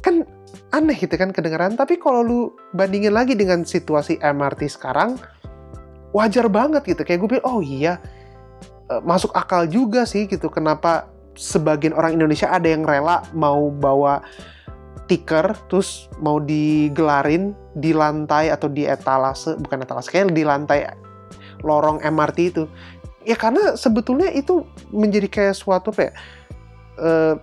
kan 0.00 0.24
aneh 0.72 0.96
gitu 0.96 1.14
kan 1.20 1.30
kedengaran 1.30 1.76
tapi 1.76 2.00
kalau 2.00 2.24
lu 2.24 2.40
bandingin 2.72 3.12
lagi 3.12 3.36
dengan 3.36 3.62
situasi 3.62 4.18
MRT 4.20 4.72
sekarang 4.72 5.20
wajar 6.16 6.48
banget 6.48 6.86
gitu. 6.86 7.02
Kayak 7.04 7.18
gue 7.24 7.28
bilang 7.36 7.46
oh 7.48 7.60
iya 7.60 8.00
eh, 8.88 9.02
masuk 9.04 9.34
akal 9.36 9.68
juga 9.68 10.08
sih 10.08 10.24
gitu 10.24 10.48
kenapa 10.48 11.12
sebagian 11.36 11.92
orang 11.92 12.16
Indonesia 12.16 12.48
ada 12.48 12.64
yang 12.64 12.82
rela 12.82 13.20
mau 13.36 13.68
bawa 13.68 14.24
tiker 15.06 15.54
terus 15.70 16.10
mau 16.18 16.42
digelarin 16.42 17.54
di 17.78 17.94
lantai 17.94 18.50
atau 18.50 18.66
di 18.66 18.82
etalase 18.82 19.54
bukan 19.58 19.86
etalase 19.86 20.10
kayak 20.10 20.34
di 20.34 20.42
lantai 20.42 20.90
lorong 21.62 22.02
MRT 22.02 22.38
itu. 22.50 22.64
Ya 23.26 23.34
karena 23.34 23.74
sebetulnya 23.74 24.30
itu 24.30 24.62
menjadi 24.94 25.26
kayak 25.26 25.58
suatu 25.58 25.90
apa 25.90 26.10
ya, 26.10 26.12
uh, 27.02 27.34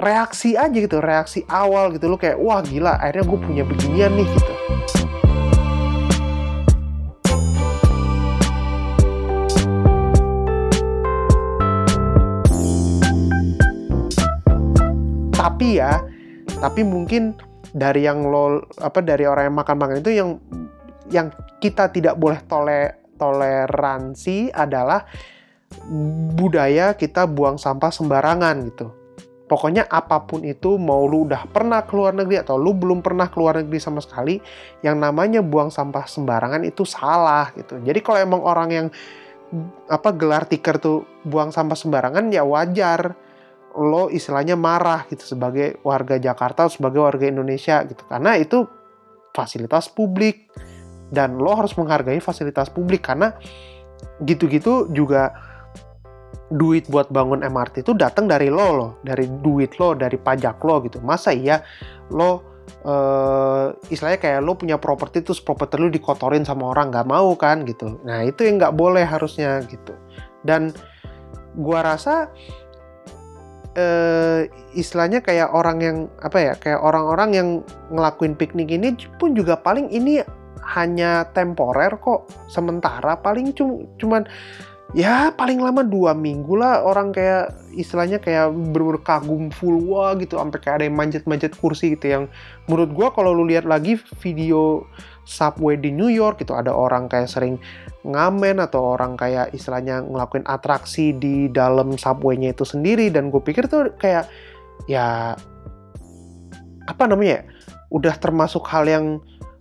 reaksi 0.00 0.56
aja 0.56 0.72
gitu 0.72 1.00
reaksi 1.00 1.44
awal 1.48 1.92
gitu. 1.92 2.08
Lo 2.08 2.16
kayak 2.16 2.40
wah 2.40 2.60
gila 2.64 2.96
akhirnya 3.00 3.24
gue 3.28 3.38
punya 3.40 3.64
beginian 3.64 4.12
nih 4.16 4.28
gitu. 4.32 4.52
Tapi 15.36 15.80
ya 15.80 16.15
tapi 16.56 16.80
mungkin 16.82 17.36
dari 17.76 18.08
yang 18.08 18.24
lo 18.24 18.64
apa 18.80 19.04
dari 19.04 19.28
orang 19.28 19.52
yang 19.52 19.56
makan-makan 19.60 20.00
itu 20.00 20.10
yang 20.16 20.40
yang 21.12 21.28
kita 21.60 21.92
tidak 21.92 22.16
boleh 22.16 22.40
tole, 22.48 22.96
toleransi 23.20 24.50
adalah 24.50 25.04
budaya 26.34 26.96
kita 26.96 27.28
buang 27.28 27.60
sampah 27.60 27.92
sembarangan 27.92 28.56
gitu. 28.72 28.88
Pokoknya 29.46 29.86
apa 29.86 30.26
pun 30.26 30.42
itu 30.42 30.74
mau 30.74 31.06
lu 31.06 31.30
udah 31.30 31.46
pernah 31.46 31.86
keluar 31.86 32.10
negeri 32.10 32.42
atau 32.42 32.58
lu 32.58 32.74
belum 32.74 32.98
pernah 32.98 33.30
keluar 33.30 33.62
negeri 33.62 33.78
sama 33.78 34.02
sekali, 34.02 34.42
yang 34.82 34.98
namanya 34.98 35.38
buang 35.38 35.70
sampah 35.70 36.10
sembarangan 36.10 36.66
itu 36.66 36.82
salah 36.82 37.54
gitu. 37.54 37.78
Jadi 37.78 37.98
kalau 38.02 38.18
emang 38.18 38.42
orang 38.42 38.68
yang 38.74 38.86
apa 39.86 40.10
gelar 40.10 40.50
tiker 40.50 40.82
tuh 40.82 41.06
buang 41.22 41.54
sampah 41.54 41.78
sembarangan 41.78 42.26
ya 42.34 42.42
wajar 42.42 43.14
lo 43.76 44.08
istilahnya 44.08 44.56
marah 44.56 45.04
gitu 45.06 45.36
sebagai 45.36 45.78
warga 45.84 46.16
Jakarta 46.16 46.66
sebagai 46.72 47.04
warga 47.04 47.28
Indonesia 47.28 47.84
gitu. 47.84 48.02
Karena 48.08 48.34
itu 48.40 48.64
fasilitas 49.36 49.92
publik. 49.92 50.48
Dan 51.06 51.38
lo 51.38 51.54
harus 51.54 51.70
menghargai 51.78 52.18
fasilitas 52.18 52.66
publik 52.66 53.06
karena 53.06 53.30
gitu-gitu 54.26 54.90
juga 54.90 55.30
duit 56.50 56.86
buat 56.86 57.10
bangun 57.10 57.42
MRT 57.42 57.82
itu 57.82 57.92
datang 57.94 58.30
dari 58.30 58.46
lo 58.46 58.68
lo 58.70 58.88
dari 59.02 59.26
duit 59.26 59.78
lo 59.82 59.94
dari 59.94 60.18
pajak 60.18 60.58
lo 60.62 60.82
gitu. 60.82 60.98
Masa 61.02 61.30
iya 61.30 61.62
lo 62.10 62.42
uh, 62.86 63.74
istilahnya 63.90 64.18
kayak 64.18 64.40
lo 64.42 64.54
punya 64.54 64.78
properti 64.78 65.22
terus 65.22 65.42
properti 65.42 65.78
lo 65.78 65.90
dikotorin 65.90 66.46
sama 66.46 66.70
orang 66.70 66.90
nggak 66.90 67.06
mau 67.06 67.34
kan 67.34 67.66
gitu. 67.66 67.98
Nah 68.06 68.22
itu 68.22 68.46
yang 68.46 68.62
nggak 68.62 68.74
boleh 68.74 69.02
harusnya 69.02 69.62
gitu. 69.66 69.94
Dan 70.46 70.70
gua 71.58 71.82
rasa 71.82 72.30
uh, 73.76 74.48
istilahnya 74.72 75.20
kayak 75.22 75.52
orang 75.52 75.78
yang 75.80 75.96
apa 76.24 76.38
ya 76.40 76.52
kayak 76.56 76.80
orang-orang 76.80 77.30
yang 77.36 77.48
ngelakuin 77.92 78.34
piknik 78.34 78.72
ini 78.72 78.96
pun 79.20 79.36
juga 79.36 79.60
paling 79.60 79.92
ini 79.92 80.24
hanya 80.66 81.28
temporer 81.30 81.94
kok 82.02 82.26
sementara 82.50 83.14
paling 83.22 83.54
cum 83.54 83.86
cuman 84.00 84.26
ya 84.94 85.34
paling 85.34 85.58
lama 85.58 85.82
dua 85.82 86.14
minggu 86.14 86.54
lah 86.54 86.86
orang 86.86 87.10
kayak 87.10 87.50
istilahnya 87.74 88.22
kayak 88.22 88.54
bener 88.54 89.02
kagum 89.02 89.50
full 89.50 89.82
wah 89.88 90.14
gitu. 90.14 90.38
Sampai 90.38 90.62
kayak 90.62 90.76
ada 90.80 90.84
yang 90.86 90.96
manjat-manjat 90.96 91.58
kursi 91.58 91.98
gitu. 91.98 92.06
Yang 92.06 92.24
menurut 92.70 92.90
gua 92.94 93.08
kalau 93.10 93.34
lu 93.34 93.48
lihat 93.50 93.66
lagi 93.66 93.98
video 94.22 94.86
subway 95.26 95.74
di 95.74 95.90
New 95.90 96.08
York 96.08 96.38
gitu 96.38 96.54
ada 96.54 96.70
orang 96.70 97.10
kayak 97.10 97.26
sering 97.26 97.58
ngamen 98.06 98.62
atau 98.62 98.94
orang 98.94 99.18
kayak 99.18 99.50
istilahnya 99.50 100.06
ngelakuin 100.06 100.46
atraksi 100.46 101.10
di 101.10 101.50
dalam 101.50 101.98
subway-nya 101.98 102.54
itu 102.54 102.62
sendiri. 102.62 103.10
Dan 103.10 103.34
gue 103.34 103.42
pikir 103.42 103.66
tuh 103.66 103.90
kayak 103.98 104.30
ya 104.86 105.34
apa 106.86 107.02
namanya 107.10 107.42
ya 107.42 107.56
udah 107.90 108.14
termasuk 108.22 108.62
hal 108.70 108.86
yang 108.86 109.18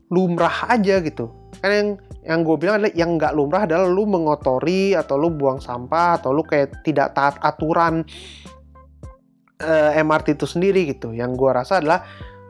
lumrah 0.10 0.70
aja 0.70 1.02
gitu. 1.02 1.32
Kan 1.62 1.72
yang 1.72 1.90
yang 2.26 2.40
gue 2.42 2.56
bilang 2.58 2.82
adalah 2.82 2.94
yang 2.98 3.12
nggak 3.18 3.34
lumrah 3.38 3.64
adalah 3.70 3.86
lu 3.86 4.10
mengotori 4.10 4.98
atau 4.98 5.16
lu 5.18 5.30
buang 5.34 5.62
sampah 5.62 6.22
atau 6.22 6.34
lu 6.34 6.42
kayak 6.42 6.82
tidak 6.82 7.14
taat 7.14 7.38
aturan 7.42 8.02
uh, 9.62 9.92
eh, 9.94 10.02
MRT 10.02 10.38
itu 10.38 10.46
sendiri 10.50 10.90
gitu. 10.90 11.14
Yang 11.14 11.38
gue 11.38 11.52
rasa 11.54 11.82
adalah 11.82 12.02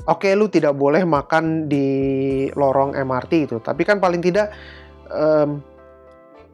oke 0.07 0.23
okay, 0.23 0.33
lu 0.33 0.47
tidak 0.47 0.75
boleh 0.75 1.03
makan 1.03 1.67
di 1.67 1.87
lorong 2.55 2.95
MRT 2.95 3.51
itu 3.51 3.57
tapi 3.59 3.83
kan 3.83 3.99
paling 3.99 4.23
tidak 4.23 4.55
um, 5.11 5.59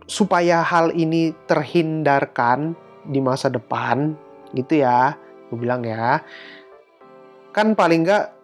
supaya 0.10 0.66
hal 0.66 0.92
ini 0.92 1.32
terhindarkan 1.46 2.74
di 3.08 3.22
masa 3.24 3.48
depan 3.48 4.18
gitu 4.58 4.82
ya 4.82 5.14
gue 5.50 5.58
bilang 5.62 5.86
ya. 5.86 6.22
Kan 7.52 7.76
paling 7.76 8.08
nggak 8.08 8.41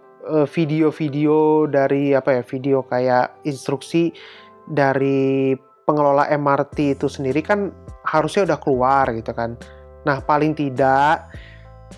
video-video 0.47 1.65
dari 1.71 2.11
apa 2.11 2.39
ya 2.39 2.43
video 2.43 2.83
kayak 2.83 3.41
instruksi 3.47 4.11
dari 4.67 5.55
pengelola 5.87 6.27
MRT 6.27 6.99
itu 6.99 7.07
sendiri 7.07 7.39
kan 7.39 7.71
harusnya 8.03 8.43
udah 8.43 8.59
keluar 8.59 9.07
gitu 9.15 9.31
kan. 9.31 9.55
Nah 10.03 10.19
paling 10.19 10.51
tidak 10.51 11.31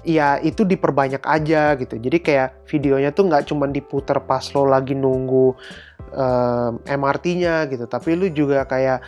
ya 0.06 0.38
itu 0.46 0.62
diperbanyak 0.62 1.26
aja 1.26 1.74
gitu. 1.74 1.98
Jadi 1.98 2.18
kayak 2.22 2.70
videonya 2.70 3.10
tuh 3.10 3.26
nggak 3.26 3.50
cuma 3.50 3.66
diputer 3.66 4.22
pas 4.22 4.46
lo 4.54 4.70
lagi 4.70 4.94
nunggu 4.94 5.58
um, 6.14 6.74
MRT-nya 6.86 7.66
gitu. 7.74 7.90
Tapi 7.90 8.14
lu 8.14 8.30
juga 8.30 8.66
kayak 8.70 9.02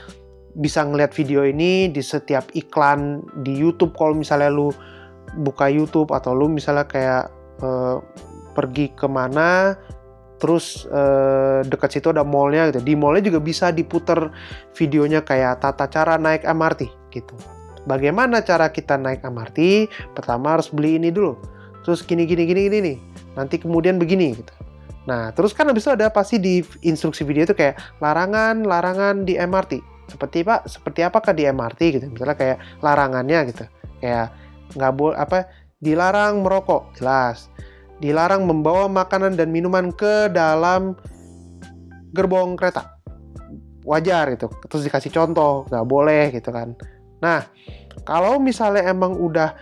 bisa 0.58 0.84
ngeliat 0.84 1.16
video 1.16 1.46
ini 1.48 1.88
di 1.94 2.02
setiap 2.02 2.50
iklan 2.58 3.22
di 3.46 3.54
YouTube. 3.54 3.94
Kalau 3.94 4.18
misalnya 4.18 4.50
lu 4.50 4.74
buka 5.46 5.70
YouTube 5.70 6.12
atau 6.12 6.34
lu 6.34 6.50
misalnya 6.50 6.90
kayak 6.90 7.30
uh, 7.62 8.02
pergi 8.52 8.92
ke 8.94 9.08
mana 9.08 9.76
terus 10.42 10.90
uh, 10.90 11.62
dekat 11.62 12.02
situ 12.02 12.10
ada 12.10 12.26
mallnya 12.26 12.74
gitu. 12.74 12.82
Di 12.82 12.98
mallnya 12.98 13.30
juga 13.30 13.40
bisa 13.40 13.70
diputer 13.70 14.34
videonya 14.74 15.22
kayak 15.22 15.62
tata 15.62 15.86
cara 15.86 16.18
naik 16.18 16.42
MRT 16.42 16.90
gitu. 17.14 17.38
Bagaimana 17.86 18.42
cara 18.42 18.74
kita 18.74 18.98
naik 18.98 19.22
MRT 19.22 19.90
pertama 20.18 20.58
harus 20.58 20.74
beli 20.74 20.98
ini 20.98 21.14
dulu. 21.14 21.38
Terus 21.86 22.02
gini 22.02 22.26
gini 22.26 22.50
gini 22.50 22.62
gini 22.68 22.78
nih. 22.82 22.98
Nanti 23.38 23.62
kemudian 23.62 24.02
begini 24.02 24.34
gitu. 24.34 24.54
Nah 25.06 25.30
terus 25.38 25.54
kan 25.54 25.70
habis 25.70 25.86
itu 25.86 25.94
ada 25.94 26.10
pasti 26.10 26.42
di 26.42 26.66
instruksi 26.82 27.22
video 27.22 27.46
itu 27.46 27.54
kayak 27.54 27.78
larangan 28.02 28.66
larangan 28.66 29.26
di 29.26 29.38
MRT 29.38 29.82
seperti 30.10 30.44
pak 30.44 30.68
seperti 30.68 31.06
apakah 31.06 31.38
di 31.38 31.46
MRT 31.46 31.82
gitu? 32.02 32.06
Misalnya 32.10 32.38
kayak 32.38 32.58
larangannya 32.82 33.40
gitu. 33.54 33.66
Kayak 34.02 34.34
nggak 34.74 34.94
boleh 34.98 35.18
apa 35.22 35.46
dilarang 35.82 36.42
merokok 36.46 36.94
jelas 36.98 37.50
dilarang 38.02 38.50
membawa 38.50 38.90
makanan 38.90 39.38
dan 39.38 39.54
minuman 39.54 39.94
ke 39.94 40.28
dalam 40.34 40.98
gerbong 42.12 42.58
kereta. 42.58 42.98
Wajar 43.86 44.34
itu. 44.34 44.50
Terus 44.68 44.90
dikasih 44.90 45.14
contoh 45.14 45.70
nggak 45.70 45.86
boleh 45.86 46.34
gitu 46.34 46.50
kan. 46.50 46.74
Nah 47.22 47.46
kalau 48.04 48.42
misalnya 48.42 48.90
emang 48.90 49.14
udah 49.16 49.54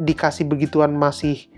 dikasih 0.00 0.46
begituan 0.46 0.92
masih 0.94 1.48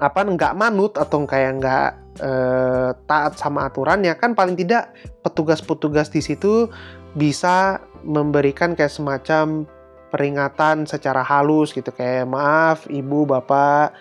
apa 0.00 0.24
nggak 0.24 0.56
manut 0.56 0.96
atau 0.96 1.28
kayak 1.28 1.60
nggak 1.60 1.90
eh, 2.24 2.90
taat 3.04 3.36
sama 3.36 3.68
aturannya 3.68 4.16
kan 4.16 4.32
paling 4.32 4.56
tidak 4.56 4.96
petugas-petugas 5.20 6.08
di 6.08 6.24
situ 6.24 6.72
bisa 7.12 7.84
memberikan 8.00 8.72
kayak 8.72 8.90
semacam 8.90 9.68
peringatan 10.10 10.88
secara 10.88 11.22
halus 11.22 11.70
gitu. 11.70 11.92
Kayak 11.94 12.26
maaf 12.32 12.88
ibu 12.90 13.28
bapak 13.28 13.94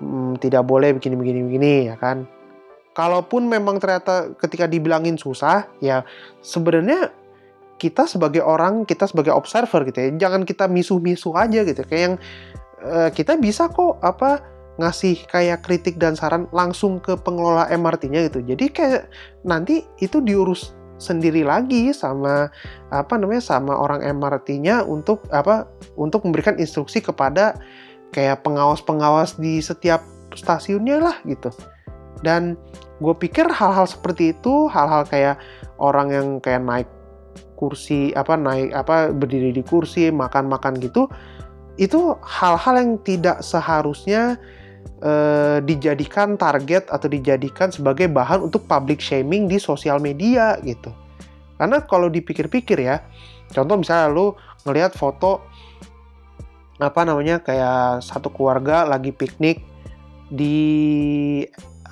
hmm, 0.00 0.40
tidak 0.42 0.64
boleh 0.66 0.96
begini 0.96 1.14
begini 1.18 1.40
begini 1.46 1.72
ya 1.92 1.96
kan 1.98 2.26
kalaupun 2.94 3.50
memang 3.50 3.82
ternyata 3.82 4.32
ketika 4.38 4.70
dibilangin 4.70 5.18
susah 5.18 5.66
ya 5.82 6.06
sebenarnya 6.40 7.10
kita 7.78 8.06
sebagai 8.06 8.40
orang 8.40 8.86
kita 8.86 9.10
sebagai 9.10 9.34
observer 9.34 9.82
gitu 9.90 9.98
ya 9.98 10.10
jangan 10.28 10.46
kita 10.46 10.70
misuh-misuh 10.70 11.34
aja 11.34 11.66
gitu 11.66 11.82
kayak 11.84 12.02
yang 12.02 12.14
uh, 12.86 13.10
kita 13.10 13.34
bisa 13.36 13.66
kok 13.66 13.98
apa 14.00 14.54
ngasih 14.78 15.22
kayak 15.30 15.62
kritik 15.62 16.02
dan 16.02 16.18
saran 16.18 16.50
langsung 16.50 16.98
ke 16.98 17.14
pengelola 17.14 17.70
MRT-nya 17.70 18.26
gitu. 18.26 18.42
Jadi 18.42 18.64
kayak 18.74 19.06
nanti 19.46 19.86
itu 20.02 20.18
diurus 20.18 20.74
sendiri 20.98 21.42
lagi 21.42 21.90
sama 21.90 22.50
apa 22.90 23.14
namanya 23.18 23.42
sama 23.42 23.74
orang 23.74 24.02
MRT-nya 24.02 24.86
untuk 24.86 25.26
apa 25.34 25.66
untuk 25.98 26.22
memberikan 26.22 26.54
instruksi 26.58 27.02
kepada 27.02 27.58
kayak 28.14 28.46
pengawas-pengawas 28.46 29.34
di 29.34 29.58
setiap 29.58 30.06
stasiunnya 30.38 31.02
lah 31.02 31.16
gitu. 31.26 31.50
Dan 32.22 32.54
gue 33.02 33.14
pikir 33.18 33.50
hal-hal 33.50 33.90
seperti 33.90 34.30
itu, 34.30 34.70
hal-hal 34.70 35.02
kayak 35.10 35.42
orang 35.82 36.08
yang 36.14 36.26
kayak 36.38 36.62
naik 36.62 36.88
kursi 37.58 38.10
apa 38.14 38.34
naik 38.34 38.74
apa 38.74 39.14
berdiri 39.14 39.54
di 39.54 39.62
kursi 39.62 40.10
makan-makan 40.10 40.74
gitu 40.82 41.06
itu 41.78 42.14
hal-hal 42.22 42.74
yang 42.78 42.92
tidak 43.02 43.42
seharusnya 43.42 44.38
eh, 45.02 45.58
dijadikan 45.62 46.38
target 46.38 46.86
atau 46.86 47.10
dijadikan 47.10 47.74
sebagai 47.74 48.06
bahan 48.06 48.46
untuk 48.46 48.66
public 48.70 49.02
shaming 49.02 49.50
di 49.50 49.58
sosial 49.58 49.98
media 49.98 50.54
gitu. 50.62 50.94
Karena 51.58 51.82
kalau 51.82 52.10
dipikir-pikir 52.10 52.78
ya, 52.82 53.02
contoh 53.50 53.78
misalnya 53.78 54.10
lu 54.10 54.34
ngelihat 54.66 54.94
foto 54.94 55.42
apa 56.82 57.06
namanya 57.06 57.38
kayak 57.38 58.02
satu 58.02 58.34
keluarga 58.34 58.82
lagi 58.82 59.14
piknik 59.14 59.62
di 60.30 60.58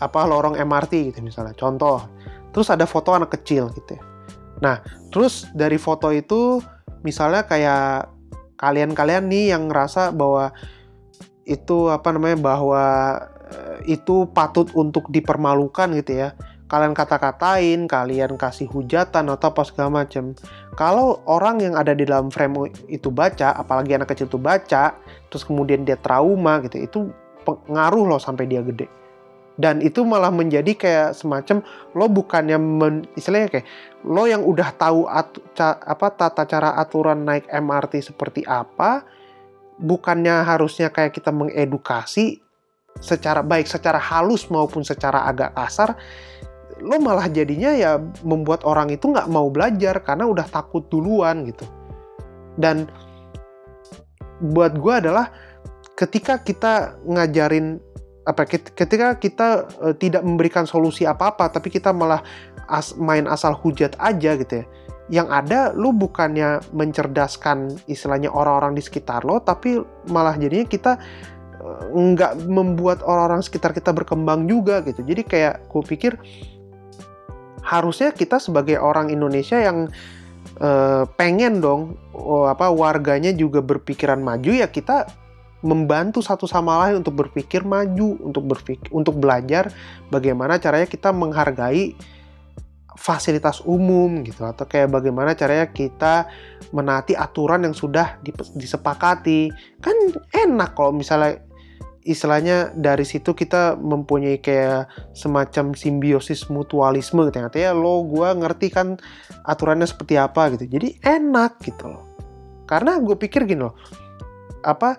apa 0.02 0.26
lorong 0.26 0.58
MRT 0.58 1.14
gitu 1.14 1.18
misalnya. 1.22 1.54
Contoh. 1.54 2.02
Terus 2.52 2.68
ada 2.68 2.84
foto 2.84 3.16
anak 3.16 3.32
kecil 3.32 3.72
gitu 3.72 3.96
ya. 3.96 4.02
Nah, 4.62 4.76
terus 5.08 5.48
dari 5.56 5.80
foto 5.80 6.12
itu 6.12 6.60
misalnya 7.02 7.48
kayak 7.48 8.12
kalian-kalian 8.60 9.26
nih 9.26 9.56
yang 9.56 9.66
ngerasa 9.66 10.14
bahwa 10.14 10.54
itu 11.42 11.90
apa 11.90 12.14
namanya 12.14 12.38
bahwa 12.38 12.84
eh, 13.50 13.98
itu 13.98 14.30
patut 14.30 14.70
untuk 14.78 15.10
dipermalukan 15.10 15.90
gitu 15.98 16.22
ya 16.22 16.38
kalian 16.72 16.96
kata-katain, 16.96 17.84
kalian 17.84 18.40
kasih 18.40 18.64
hujatan 18.64 19.28
atau 19.28 19.52
apa 19.52 19.60
segala 19.68 20.00
macam. 20.00 20.32
Kalau 20.72 21.20
orang 21.28 21.60
yang 21.60 21.76
ada 21.76 21.92
di 21.92 22.08
dalam 22.08 22.32
frame 22.32 22.72
itu 22.88 23.12
baca, 23.12 23.52
apalagi 23.52 23.92
anak 23.92 24.16
kecil 24.16 24.24
itu 24.32 24.40
baca, 24.40 24.96
terus 25.28 25.44
kemudian 25.44 25.84
dia 25.84 26.00
trauma 26.00 26.64
gitu, 26.64 26.80
itu 26.80 26.98
pengaruh 27.44 28.16
loh 28.16 28.16
sampai 28.16 28.48
dia 28.48 28.64
gede. 28.64 28.88
Dan 29.60 29.84
itu 29.84 30.00
malah 30.00 30.32
menjadi 30.32 30.72
kayak 30.72 31.10
semacam 31.12 31.60
lo 31.92 32.08
bukannya 32.08 32.56
men, 32.56 33.04
istilahnya 33.20 33.60
kayak 33.60 33.68
lo 34.08 34.24
yang 34.24 34.40
udah 34.40 34.72
tahu 34.80 35.04
at, 35.04 35.28
ca, 35.52 35.76
apa 35.76 36.08
tata 36.16 36.48
cara 36.48 36.72
aturan 36.80 37.28
naik 37.28 37.52
MRT 37.52 38.00
seperti 38.00 38.48
apa, 38.48 39.04
bukannya 39.76 40.40
harusnya 40.40 40.88
kayak 40.88 41.12
kita 41.12 41.28
mengedukasi 41.28 42.40
secara 42.96 43.44
baik 43.44 43.68
secara 43.68 44.00
halus 44.00 44.48
maupun 44.48 44.84
secara 44.84 45.28
agak 45.28 45.52
kasar 45.52 45.96
lo 46.80 46.96
malah 47.02 47.28
jadinya 47.28 47.74
ya 47.74 48.00
membuat 48.24 48.64
orang 48.64 48.88
itu 48.94 49.12
nggak 49.12 49.28
mau 49.28 49.50
belajar 49.52 50.00
karena 50.00 50.24
udah 50.24 50.46
takut 50.48 50.86
duluan 50.88 51.44
gitu. 51.44 51.66
Dan 52.56 52.88
buat 54.40 54.74
gue 54.78 54.94
adalah 54.94 55.30
ketika 55.94 56.40
kita 56.40 56.96
ngajarin 57.04 57.78
apa 58.22 58.46
ketika 58.46 59.18
kita 59.18 59.66
uh, 59.82 59.94
tidak 59.98 60.22
memberikan 60.22 60.62
solusi 60.62 61.02
apa-apa 61.02 61.50
tapi 61.50 61.74
kita 61.74 61.90
malah 61.90 62.22
as, 62.70 62.94
main 62.94 63.26
asal 63.26 63.50
hujat 63.50 63.98
aja 63.98 64.38
gitu 64.38 64.62
ya 64.62 64.66
yang 65.10 65.28
ada 65.28 65.74
lu 65.74 65.90
bukannya 65.90 66.62
mencerdaskan 66.70 67.74
istilahnya 67.90 68.30
orang-orang 68.30 68.78
di 68.78 68.82
sekitar 68.86 69.26
lo 69.26 69.42
tapi 69.42 69.82
malah 70.08 70.38
jadinya 70.38 70.64
kita 70.64 70.92
eh, 71.58 71.82
nggak 71.92 72.46
membuat 72.46 73.02
orang-orang 73.02 73.42
sekitar 73.42 73.74
kita 73.76 73.90
berkembang 73.92 74.46
juga 74.46 74.80
gitu. 74.86 75.02
Jadi 75.04 75.22
kayak 75.26 75.68
gue 75.68 75.82
pikir 75.84 76.12
harusnya 77.62 78.10
kita 78.10 78.42
sebagai 78.42 78.78
orang 78.78 79.08
Indonesia 79.08 79.58
yang 79.58 79.88
uh, 80.58 81.06
pengen 81.14 81.62
dong 81.62 81.96
oh, 82.14 82.50
apa 82.50 82.68
warganya 82.68 83.30
juga 83.32 83.62
berpikiran 83.62 84.18
maju 84.18 84.50
ya 84.50 84.68
kita 84.68 85.06
membantu 85.62 86.18
satu 86.18 86.50
sama 86.50 86.74
lain 86.86 87.06
untuk 87.06 87.14
berpikir 87.14 87.62
maju 87.62 88.18
untuk 88.18 88.50
berpikir 88.50 88.90
untuk 88.90 89.22
belajar 89.22 89.70
bagaimana 90.10 90.58
caranya 90.58 90.90
kita 90.90 91.14
menghargai 91.14 91.94
fasilitas 92.98 93.64
umum 93.64 94.20
gitu 94.22 94.44
atau 94.44 94.68
kayak 94.68 94.92
bagaimana 94.92 95.32
caranya 95.32 95.70
kita 95.70 96.28
menaati 96.70 97.16
aturan 97.16 97.64
yang 97.64 97.74
sudah 97.74 98.20
disepakati. 98.54 99.48
Kan 99.80 99.96
enak 100.30 100.76
kalau 100.76 100.92
misalnya 100.92 101.40
istilahnya 102.02 102.74
dari 102.74 103.06
situ 103.06 103.34
kita 103.34 103.78
mempunyai 103.78 104.42
kayak 104.42 104.90
semacam 105.14 105.74
simbiosis 105.74 106.50
mutualisme 106.50 107.26
gitu 107.30 107.58
ya 107.58 107.70
lo 107.70 108.02
gue 108.06 108.28
ngerti 108.28 108.68
kan 108.74 108.98
aturannya 109.46 109.86
seperti 109.86 110.18
apa 110.18 110.54
gitu. 110.58 110.66
Jadi 110.78 110.98
enak 111.02 111.62
gitu 111.62 111.90
loh. 111.90 112.04
Karena 112.66 112.98
gue 112.98 113.14
pikir 113.14 113.46
gini 113.46 113.62
loh 113.62 113.76
apa 114.62 114.98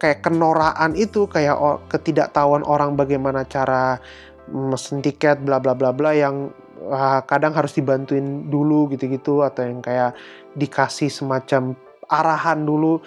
kayak 0.00 0.24
kenoraan 0.26 0.98
itu 0.98 1.30
kayak 1.30 1.86
ketidaktahuan 1.92 2.66
orang 2.66 2.98
bagaimana 2.98 3.46
cara 3.46 4.02
mesen 4.50 4.98
tiket 4.98 5.38
bla 5.46 5.62
bla 5.62 5.78
bla 5.78 5.94
bla 5.94 6.10
yang 6.10 6.50
uh, 6.90 7.22
kadang 7.22 7.54
harus 7.54 7.78
dibantuin 7.78 8.50
dulu 8.50 8.90
gitu-gitu 8.90 9.46
atau 9.46 9.62
yang 9.62 9.78
kayak 9.78 10.18
dikasih 10.58 11.06
semacam 11.06 11.78
arahan 12.10 12.66
dulu 12.66 12.98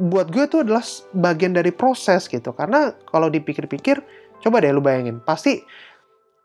buat 0.00 0.32
gue 0.32 0.48
itu 0.48 0.64
adalah 0.64 0.80
bagian 1.12 1.52
dari 1.52 1.68
proses 1.68 2.24
gitu. 2.26 2.56
Karena 2.56 2.96
kalau 3.12 3.28
dipikir-pikir 3.28 4.00
coba 4.40 4.64
deh 4.64 4.72
lu 4.72 4.80
bayangin. 4.80 5.20
Pasti 5.20 5.60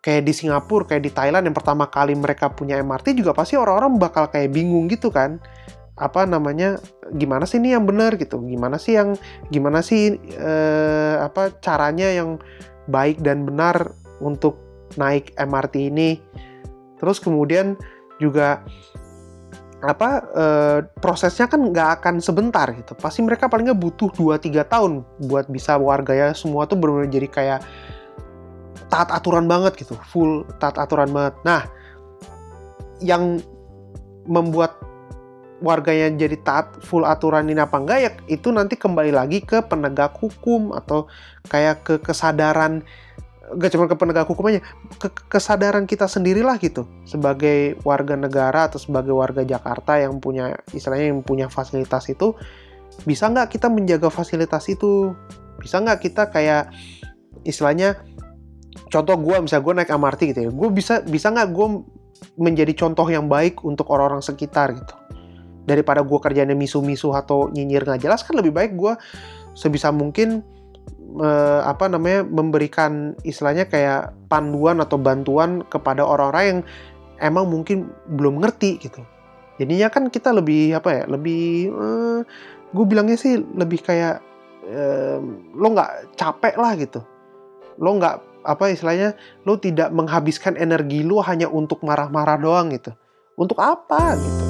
kayak 0.04 0.28
di 0.28 0.34
Singapura 0.36 0.86
kayak 0.86 1.04
di 1.08 1.12
Thailand 1.16 1.50
yang 1.50 1.56
pertama 1.58 1.90
kali 1.90 2.14
mereka 2.14 2.52
punya 2.54 2.78
MRT 2.78 3.18
juga 3.18 3.34
pasti 3.34 3.58
orang-orang 3.58 3.98
bakal 3.98 4.28
kayak 4.30 4.52
bingung 4.52 4.92
gitu 4.92 5.10
kan. 5.10 5.40
Apa 5.96 6.28
namanya 6.28 6.76
gimana 7.16 7.48
sih 7.48 7.58
ini 7.58 7.72
yang 7.72 7.88
benar 7.88 8.20
gitu? 8.20 8.44
Gimana 8.44 8.76
sih 8.76 9.00
yang 9.00 9.16
gimana 9.48 9.80
sih 9.80 10.20
eh, 10.36 11.16
apa 11.24 11.56
caranya 11.64 12.12
yang 12.12 12.38
baik 12.92 13.24
dan 13.24 13.48
benar 13.48 13.96
untuk 14.20 14.60
naik 15.00 15.32
MRT 15.40 15.90
ini? 15.90 16.20
Terus 17.00 17.24
kemudian 17.24 17.80
juga 18.20 18.64
apa 19.86 20.10
e, 20.34 20.46
prosesnya 20.98 21.46
kan 21.46 21.62
nggak 21.70 22.02
akan 22.02 22.16
sebentar 22.24 22.70
gitu. 22.74 22.98
Pasti 22.98 23.22
mereka 23.22 23.46
paling 23.46 23.70
nggak 23.70 23.82
butuh 23.82 24.10
2-3 24.14 24.66
tahun 24.66 25.06
buat 25.30 25.46
bisa 25.50 25.78
warganya 25.78 26.34
semua 26.34 26.66
tuh 26.66 26.78
benar-benar 26.80 27.12
jadi 27.14 27.28
kayak 27.30 27.60
taat 28.90 29.10
aturan 29.10 29.50
banget 29.50 29.78
gitu 29.82 29.98
full 30.10 30.46
taat 30.62 30.78
aturan 30.78 31.10
banget. 31.10 31.36
Nah 31.46 31.62
yang 33.04 33.42
membuat 34.26 34.78
warganya 35.64 36.12
jadi 36.14 36.38
taat 36.44 36.68
full 36.84 37.08
aturan 37.08 37.48
ini 37.48 37.62
apa 37.62 37.80
enggak 37.80 38.00
ya 38.02 38.12
itu 38.28 38.52
nanti 38.52 38.76
kembali 38.76 39.16
lagi 39.16 39.40
ke 39.40 39.64
penegak 39.64 40.14
hukum 40.20 40.76
atau 40.76 41.08
kayak 41.48 41.86
ke 41.88 41.96
kesadaran 42.04 42.84
gak 43.54 43.72
cuma 43.78 43.86
ke 43.86 43.94
penegak 43.94 44.26
hukum 44.26 44.50
aja, 44.50 44.62
ke 44.98 45.10
kesadaran 45.30 45.86
kita 45.86 46.10
sendirilah 46.10 46.58
gitu. 46.58 46.90
Sebagai 47.06 47.78
warga 47.86 48.18
negara 48.18 48.66
atau 48.66 48.82
sebagai 48.82 49.14
warga 49.14 49.46
Jakarta 49.46 50.02
yang 50.02 50.18
punya 50.18 50.58
istilahnya 50.74 51.14
yang 51.14 51.22
punya 51.22 51.46
fasilitas 51.46 52.10
itu 52.10 52.34
bisa 53.06 53.30
nggak 53.30 53.54
kita 53.54 53.70
menjaga 53.70 54.10
fasilitas 54.10 54.66
itu? 54.66 55.14
Bisa 55.62 55.78
nggak 55.78 56.00
kita 56.02 56.34
kayak 56.34 56.74
istilahnya 57.46 58.02
contoh 58.90 59.16
gue 59.22 59.36
misalnya 59.46 59.64
gue 59.64 59.74
naik 59.82 59.92
MRT 59.94 60.22
gitu 60.36 60.40
ya 60.50 60.52
gue 60.52 60.70
bisa 60.74 61.00
bisa 61.06 61.32
nggak 61.32 61.50
gue 61.56 61.68
menjadi 62.36 62.74
contoh 62.76 63.08
yang 63.08 63.30
baik 63.30 63.62
untuk 63.62 63.86
orang-orang 63.94 64.26
sekitar 64.26 64.74
gitu? 64.74 64.96
Daripada 65.66 66.02
gue 66.02 66.20
kerjanya 66.22 66.58
misu-misu 66.58 67.14
atau 67.14 67.54
nyinyir 67.54 67.86
nggak 67.86 68.02
jelas 68.02 68.26
kan 68.26 68.34
lebih 68.38 68.54
baik 68.58 68.74
gue 68.74 68.94
sebisa 69.54 69.94
mungkin 69.94 70.44
uh, 71.20 71.62
apa 71.66 71.88
namanya 71.88 72.24
memberikan 72.28 73.16
istilahnya 73.24 73.68
kayak 73.70 74.12
panduan 74.28 74.84
atau 74.84 75.00
bantuan 75.00 75.64
kepada 75.68 76.04
orang-orang 76.04 76.44
yang 76.46 76.60
emang 77.22 77.48
mungkin 77.48 77.92
belum 78.12 78.44
ngerti 78.44 78.82
gitu. 78.82 79.02
Jadinya 79.56 79.88
kan 79.88 80.12
kita 80.12 80.36
lebih 80.36 80.76
apa 80.76 80.90
ya 80.92 81.04
lebih 81.08 81.72
eh, 81.72 82.20
gue 82.76 82.86
bilangnya 82.92 83.16
sih 83.16 83.40
lebih 83.40 83.88
kayak 83.88 84.20
uh, 84.68 85.24
lo 85.56 85.68
nggak 85.72 86.20
capek 86.20 86.56
lah 86.60 86.76
gitu. 86.76 87.00
Lo 87.80 87.96
nggak 87.96 88.44
apa 88.44 88.76
istilahnya 88.76 89.16
lo 89.48 89.56
tidak 89.56 89.96
menghabiskan 89.96 90.60
energi 90.60 91.08
lo 91.08 91.24
hanya 91.24 91.48
untuk 91.48 91.80
marah-marah 91.88 92.36
doang 92.36 92.76
gitu. 92.76 92.92
Untuk 93.40 93.64
apa 93.64 94.20
gitu 94.20 94.45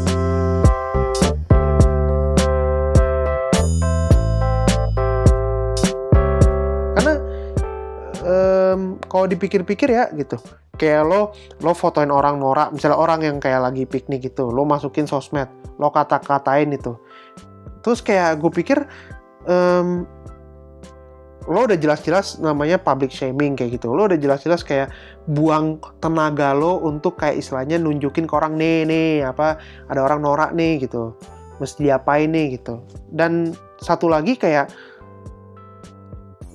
kalau 9.15 9.31
dipikir-pikir 9.31 9.95
ya 9.95 10.11
gitu. 10.11 10.35
Kayak 10.75 11.07
lo 11.07 11.21
lo 11.63 11.71
fotoin 11.71 12.11
orang 12.11 12.35
norak 12.35 12.75
misalnya 12.75 12.99
orang 12.99 13.23
yang 13.23 13.37
kayak 13.39 13.63
lagi 13.63 13.87
piknik 13.87 14.27
gitu 14.27 14.51
lo 14.51 14.67
masukin 14.67 15.07
sosmed 15.07 15.47
lo 15.79 15.87
kata-katain 15.87 16.75
itu. 16.75 16.99
Terus 17.79 18.03
kayak 18.03 18.43
gue 18.43 18.51
pikir 18.51 18.83
um, 19.47 20.03
lo 21.45 21.69
udah 21.69 21.77
jelas-jelas 21.77 22.41
namanya 22.41 22.75
public 22.75 23.13
shaming 23.13 23.55
kayak 23.55 23.79
gitu. 23.79 23.95
Lo 23.95 24.11
udah 24.11 24.19
jelas-jelas 24.19 24.67
kayak 24.67 24.91
buang 25.31 25.79
tenaga 26.03 26.51
lo 26.51 26.83
untuk 26.83 27.15
kayak 27.15 27.39
istilahnya 27.39 27.79
nunjukin 27.79 28.27
ke 28.27 28.33
orang 28.35 28.59
nih 28.59 28.83
nih 28.83 29.11
apa 29.23 29.61
ada 29.87 30.03
orang 30.03 30.25
norak 30.25 30.51
nih 30.51 30.83
gitu. 30.83 31.15
Mesti 31.63 31.87
diapain 31.87 32.27
nih 32.35 32.59
gitu. 32.59 32.83
Dan 33.15 33.55
satu 33.79 34.11
lagi 34.11 34.35
kayak 34.35 34.73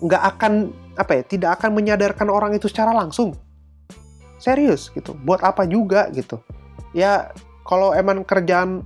nggak 0.04 0.22
akan 0.36 0.74
apa 1.00 1.20
ya 1.20 1.22
tidak 1.24 1.50
akan 1.60 1.72
menyadarkan 1.72 2.28
orang 2.28 2.52
itu 2.52 2.68
secara 2.68 2.92
langsung. 2.92 3.32
Serius 4.36 4.92
gitu. 4.92 5.16
Buat 5.24 5.44
apa 5.44 5.64
juga 5.64 6.08
gitu. 6.12 6.40
Ya 6.92 7.32
kalau 7.64 7.92
emang 7.96 8.24
kerjaan 8.24 8.84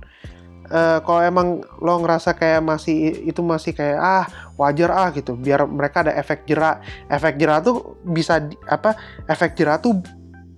uh, 0.71 0.99
kalau 1.03 1.21
emang 1.23 1.47
lo 1.79 1.99
ngerasa 2.03 2.35
kayak 2.35 2.63
masih 2.63 3.27
itu 3.27 3.41
masih 3.43 3.75
kayak 3.75 3.99
ah 3.99 4.25
wajar 4.55 4.91
ah 4.91 5.09
gitu. 5.11 5.35
Biar 5.35 5.67
mereka 5.67 6.03
ada 6.07 6.15
efek 6.15 6.47
jerak 6.47 6.79
efek 7.11 7.39
jerak 7.39 7.63
tuh 7.63 7.99
bisa 8.03 8.39
di, 8.43 8.55
apa 8.67 8.95
efek 9.27 9.55
jerak 9.55 9.83
tuh 9.83 9.99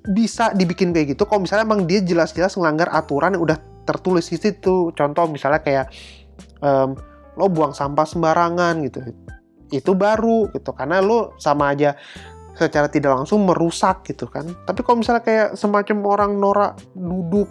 bisa 0.07 0.53
dibikin 0.55 0.93
kayak 0.93 1.17
gitu. 1.17 1.25
Kalau 1.25 1.43
misalnya 1.43 1.67
emang 1.67 1.85
dia 1.85 1.99
jelas-jelas 2.01 2.55
melanggar 2.57 2.89
aturan 2.93 3.35
yang 3.35 3.43
udah 3.43 3.57
tertulis 3.85 4.29
di 4.29 4.37
situ. 4.39 4.91
Contoh 4.95 5.29
misalnya 5.29 5.61
kayak 5.61 5.87
um, 6.61 6.97
lo 7.37 7.47
buang 7.53 7.77
sampah 7.77 8.05
sembarangan 8.09 8.81
gitu 8.81 8.99
itu 9.71 9.91
baru 9.93 10.51
gitu. 10.51 10.71
Karena 10.71 11.03
lo 11.03 11.35
sama 11.39 11.73
aja 11.73 11.95
secara 12.57 12.89
tidak 12.89 13.13
langsung 13.13 13.45
merusak 13.45 14.01
gitu 14.09 14.25
kan. 14.25 14.49
Tapi 14.65 14.81
kalau 14.81 15.05
misalnya 15.05 15.23
kayak 15.23 15.49
semacam 15.53 15.97
orang 16.09 16.31
norak 16.41 16.73
duduk 16.97 17.45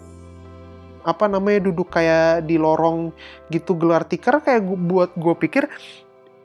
apa 1.07 1.23
namanya 1.31 1.71
duduk 1.71 1.87
kayak 1.87 2.43
di 2.43 2.59
lorong 2.59 3.15
gitu 3.47 3.79
gelar 3.79 4.03
tikar 4.03 4.43
kayak 4.43 4.67
gua, 4.67 4.75
buat 4.75 5.09
gue 5.15 5.35
pikir 5.39 5.63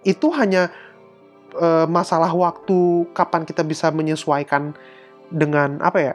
itu 0.07 0.31
hanya 0.39 0.71
e, 1.59 1.83
masalah 1.91 2.31
waktu 2.31 3.11
kapan 3.11 3.43
kita 3.43 3.67
bisa 3.67 3.91
menyesuaikan 3.91 4.71
dengan 5.35 5.83
apa 5.83 5.99
ya 5.99 6.15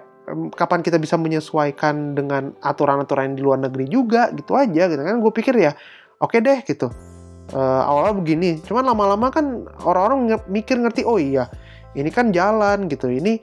kapan 0.56 0.80
kita 0.80 0.96
bisa 0.96 1.20
menyesuaikan 1.20 2.15
dengan 2.15 2.56
aturan-aturan 2.63 3.36
di 3.36 3.43
luar 3.43 3.60
negeri 3.60 3.91
juga 3.91 4.32
gitu 4.32 4.56
aja 4.56 4.88
gitu 4.88 5.02
kan. 5.04 5.20
Gue 5.20 5.32
pikir 5.36 5.60
ya 5.60 5.76
oke 6.24 6.32
okay 6.32 6.39
deh 6.39 6.63
gitu 6.63 6.88
e, 7.51 7.60
awalnya 7.60 8.15
begini 8.17 8.49
cuman 8.63 8.91
lama-lama 8.91 9.27
kan 9.31 9.67
orang-orang 9.83 10.39
mikir 10.47 10.79
ngerti 10.79 11.07
oh 11.07 11.19
iya 11.21 11.47
ini 11.97 12.13
kan 12.13 12.29
jalan 12.29 12.86
gitu. 12.86 13.10
Ini 13.10 13.41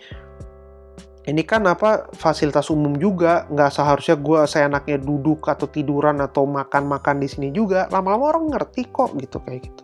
ini 1.24 1.42
kan 1.42 1.66
apa 1.66 2.12
fasilitas 2.14 2.70
umum 2.70 2.94
juga 3.00 3.48
nggak 3.50 3.70
seharusnya 3.74 4.16
gue 4.20 4.40
seenaknya 4.46 4.98
duduk 5.02 5.48
atau 5.48 5.66
tiduran 5.66 6.22
atau 6.22 6.46
makan-makan 6.46 7.18
di 7.18 7.28
sini 7.28 7.48
juga. 7.50 7.90
Lama-lama 7.90 8.38
orang 8.38 8.54
ngerti 8.54 8.86
kok 8.94 9.18
gitu 9.18 9.42
kayak 9.42 9.66
gitu. 9.66 9.82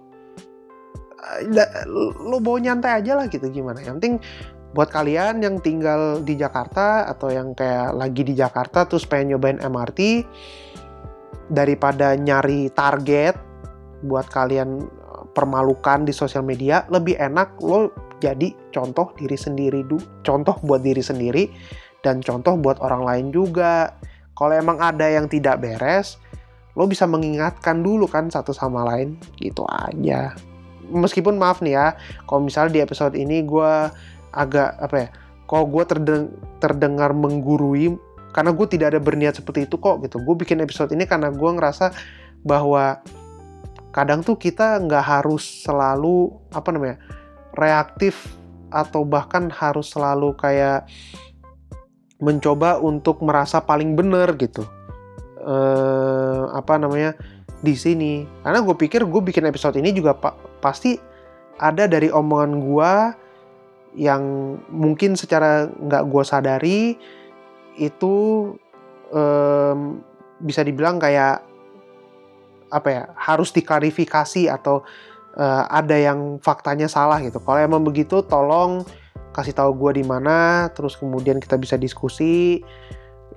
Lo 2.22 2.38
bawa 2.38 2.58
nyantai 2.62 3.02
aja 3.02 3.18
lah 3.18 3.26
gitu 3.26 3.50
gimana. 3.50 3.82
Yang 3.82 3.94
penting 3.98 4.14
buat 4.70 4.86
kalian 4.86 5.42
yang 5.42 5.58
tinggal 5.58 6.22
di 6.22 6.38
Jakarta 6.38 7.10
atau 7.10 7.26
yang 7.34 7.58
kayak 7.58 7.90
lagi 7.98 8.22
di 8.22 8.38
Jakarta 8.38 8.86
terus 8.86 9.02
pengen 9.02 9.34
nyobain 9.34 9.58
MRT 9.58 10.22
daripada 11.50 12.14
nyari 12.14 12.70
target 12.70 13.49
buat 14.04 14.28
kalian 14.32 14.88
permalukan 15.36 16.08
di 16.08 16.12
sosial 16.14 16.42
media 16.42 16.88
lebih 16.88 17.16
enak 17.20 17.60
lo 17.60 17.92
jadi 18.20 18.52
contoh 18.72 19.12
diri 19.16 19.36
sendiri 19.36 19.80
du 19.84 19.96
contoh 20.20 20.56
buat 20.64 20.84
diri 20.84 21.00
sendiri 21.00 21.48
dan 22.04 22.24
contoh 22.24 22.56
buat 22.56 22.80
orang 22.80 23.02
lain 23.04 23.26
juga. 23.32 23.96
Kalau 24.36 24.56
emang 24.56 24.80
ada 24.80 25.04
yang 25.04 25.28
tidak 25.28 25.60
beres 25.60 26.16
lo 26.78 26.86
bisa 26.86 27.04
mengingatkan 27.04 27.82
dulu 27.82 28.06
kan 28.06 28.30
satu 28.30 28.54
sama 28.56 28.86
lain 28.88 29.20
gitu 29.36 29.66
aja. 29.68 30.32
Meskipun 30.90 31.36
maaf 31.36 31.60
nih 31.60 31.76
ya 31.76 31.86
kalau 32.24 32.46
misalnya 32.46 32.72
di 32.72 32.80
episode 32.80 33.14
ini 33.18 33.44
gue 33.44 33.72
agak 34.32 34.78
apa 34.80 34.96
ya 34.96 35.08
kalau 35.50 35.66
gue 35.66 35.84
terdeng 35.84 36.30
terdengar 36.62 37.10
menggurui 37.10 37.98
karena 38.30 38.54
gue 38.54 38.66
tidak 38.70 38.94
ada 38.94 39.00
berniat 39.02 39.34
seperti 39.36 39.66
itu 39.68 39.76
kok 39.76 40.00
gitu. 40.06 40.22
Gue 40.22 40.38
bikin 40.38 40.62
episode 40.62 40.94
ini 40.94 41.04
karena 41.04 41.28
gue 41.28 41.50
ngerasa 41.50 41.92
bahwa 42.46 43.02
kadang 43.90 44.22
tuh 44.22 44.38
kita 44.38 44.78
nggak 44.82 45.02
harus 45.02 45.66
selalu 45.66 46.30
apa 46.54 46.68
namanya 46.70 46.96
reaktif 47.58 48.38
atau 48.70 49.02
bahkan 49.02 49.50
harus 49.50 49.90
selalu 49.90 50.34
kayak 50.38 50.86
mencoba 52.22 52.78
untuk 52.78 53.18
merasa 53.24 53.58
paling 53.58 53.98
benar 53.98 54.38
gitu. 54.38 54.62
Eh, 55.40 56.42
apa 56.52 56.76
namanya 56.76 57.16
di 57.64 57.74
sini. 57.74 58.28
Karena 58.44 58.62
gue 58.62 58.76
pikir 58.76 59.08
gue 59.08 59.22
bikin 59.24 59.48
episode 59.48 59.74
ini 59.80 59.90
juga 59.90 60.14
pa 60.14 60.36
pasti 60.60 61.00
ada 61.60 61.88
dari 61.88 62.12
omongan 62.12 62.52
gue 62.60 62.92
yang 63.98 64.54
mungkin 64.70 65.18
secara 65.18 65.66
nggak 65.66 66.06
gue 66.06 66.22
sadari 66.22 66.80
itu 67.74 68.14
um, 69.10 69.98
bisa 70.44 70.62
dibilang 70.62 71.02
kayak 71.02 71.42
apa 72.70 72.88
ya 72.88 73.02
harus 73.18 73.50
diklarifikasi 73.50 74.46
atau 74.50 74.86
uh, 75.36 75.64
ada 75.70 75.94
yang 75.94 76.40
faktanya 76.42 76.90
salah 76.90 77.20
gitu. 77.22 77.38
Kalau 77.42 77.60
emang 77.60 77.84
begitu, 77.84 78.24
tolong 78.26 78.82
kasih 79.30 79.54
tahu 79.54 79.70
gue 79.78 80.02
di 80.02 80.04
mana, 80.06 80.70
terus 80.74 80.98
kemudian 80.98 81.38
kita 81.38 81.54
bisa 81.60 81.78
diskusi. 81.78 82.62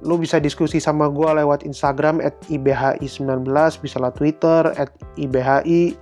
Lu 0.04 0.20
bisa 0.20 0.42
diskusi 0.42 0.82
sama 0.82 1.08
gue 1.08 1.30
lewat 1.30 1.64
Instagram 1.64 2.20
at 2.20 2.36
IBHI19, 2.50 3.48
bisa 3.80 3.96
lewat 4.02 4.16
Twitter 4.20 4.62
at 4.76 4.92
IBHI, 5.16 5.96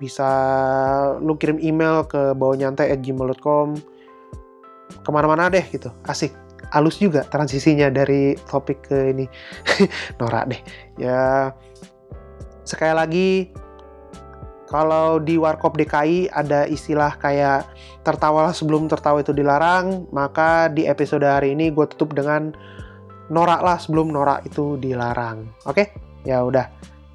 bisa 0.00 0.28
lu 1.20 1.36
kirim 1.36 1.58
email 1.60 2.06
ke 2.08 2.32
gmail.com, 2.32 3.68
ke 5.02 5.10
mana-mana 5.12 5.52
deh 5.52 5.64
gitu, 5.68 5.92
asik. 6.08 6.32
Halus 6.68 7.00
juga 7.00 7.24
transisinya 7.24 7.88
dari 7.88 8.36
topik 8.48 8.92
ke 8.92 9.12
ini, 9.12 9.24
norak 10.20 10.52
deh. 10.52 10.60
Ya, 11.00 11.52
sekali 12.68 12.92
lagi 12.92 13.28
kalau 14.68 15.16
di 15.16 15.40
Warkop 15.40 15.80
DKI 15.80 16.28
ada 16.28 16.68
istilah 16.68 17.16
kayak 17.16 17.64
tertawalah 18.04 18.52
sebelum 18.52 18.84
tertawa 18.84 19.24
itu 19.24 19.32
dilarang, 19.32 20.04
maka 20.12 20.68
di 20.68 20.84
episode 20.84 21.24
hari 21.24 21.56
ini 21.56 21.72
gue 21.72 21.88
tutup 21.88 22.12
dengan 22.12 22.52
norak 23.32 23.64
lah 23.64 23.80
sebelum 23.80 24.12
norak 24.12 24.44
itu 24.44 24.76
dilarang. 24.76 25.48
Oke? 25.64 25.88
Ya 26.28 26.44
udah. 26.44 26.68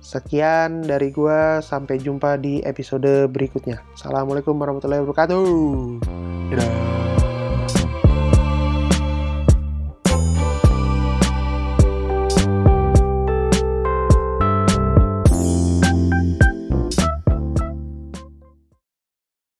Sekian 0.04 0.84
dari 0.84 1.14
gue, 1.14 1.64
sampai 1.64 2.02
jumpa 2.02 2.36
di 2.42 2.60
episode 2.66 3.30
berikutnya. 3.32 3.86
Assalamualaikum 3.96 4.58
warahmatullahi 4.58 5.06
wabarakatuh. 5.06 5.46
Dadah. 6.52 7.13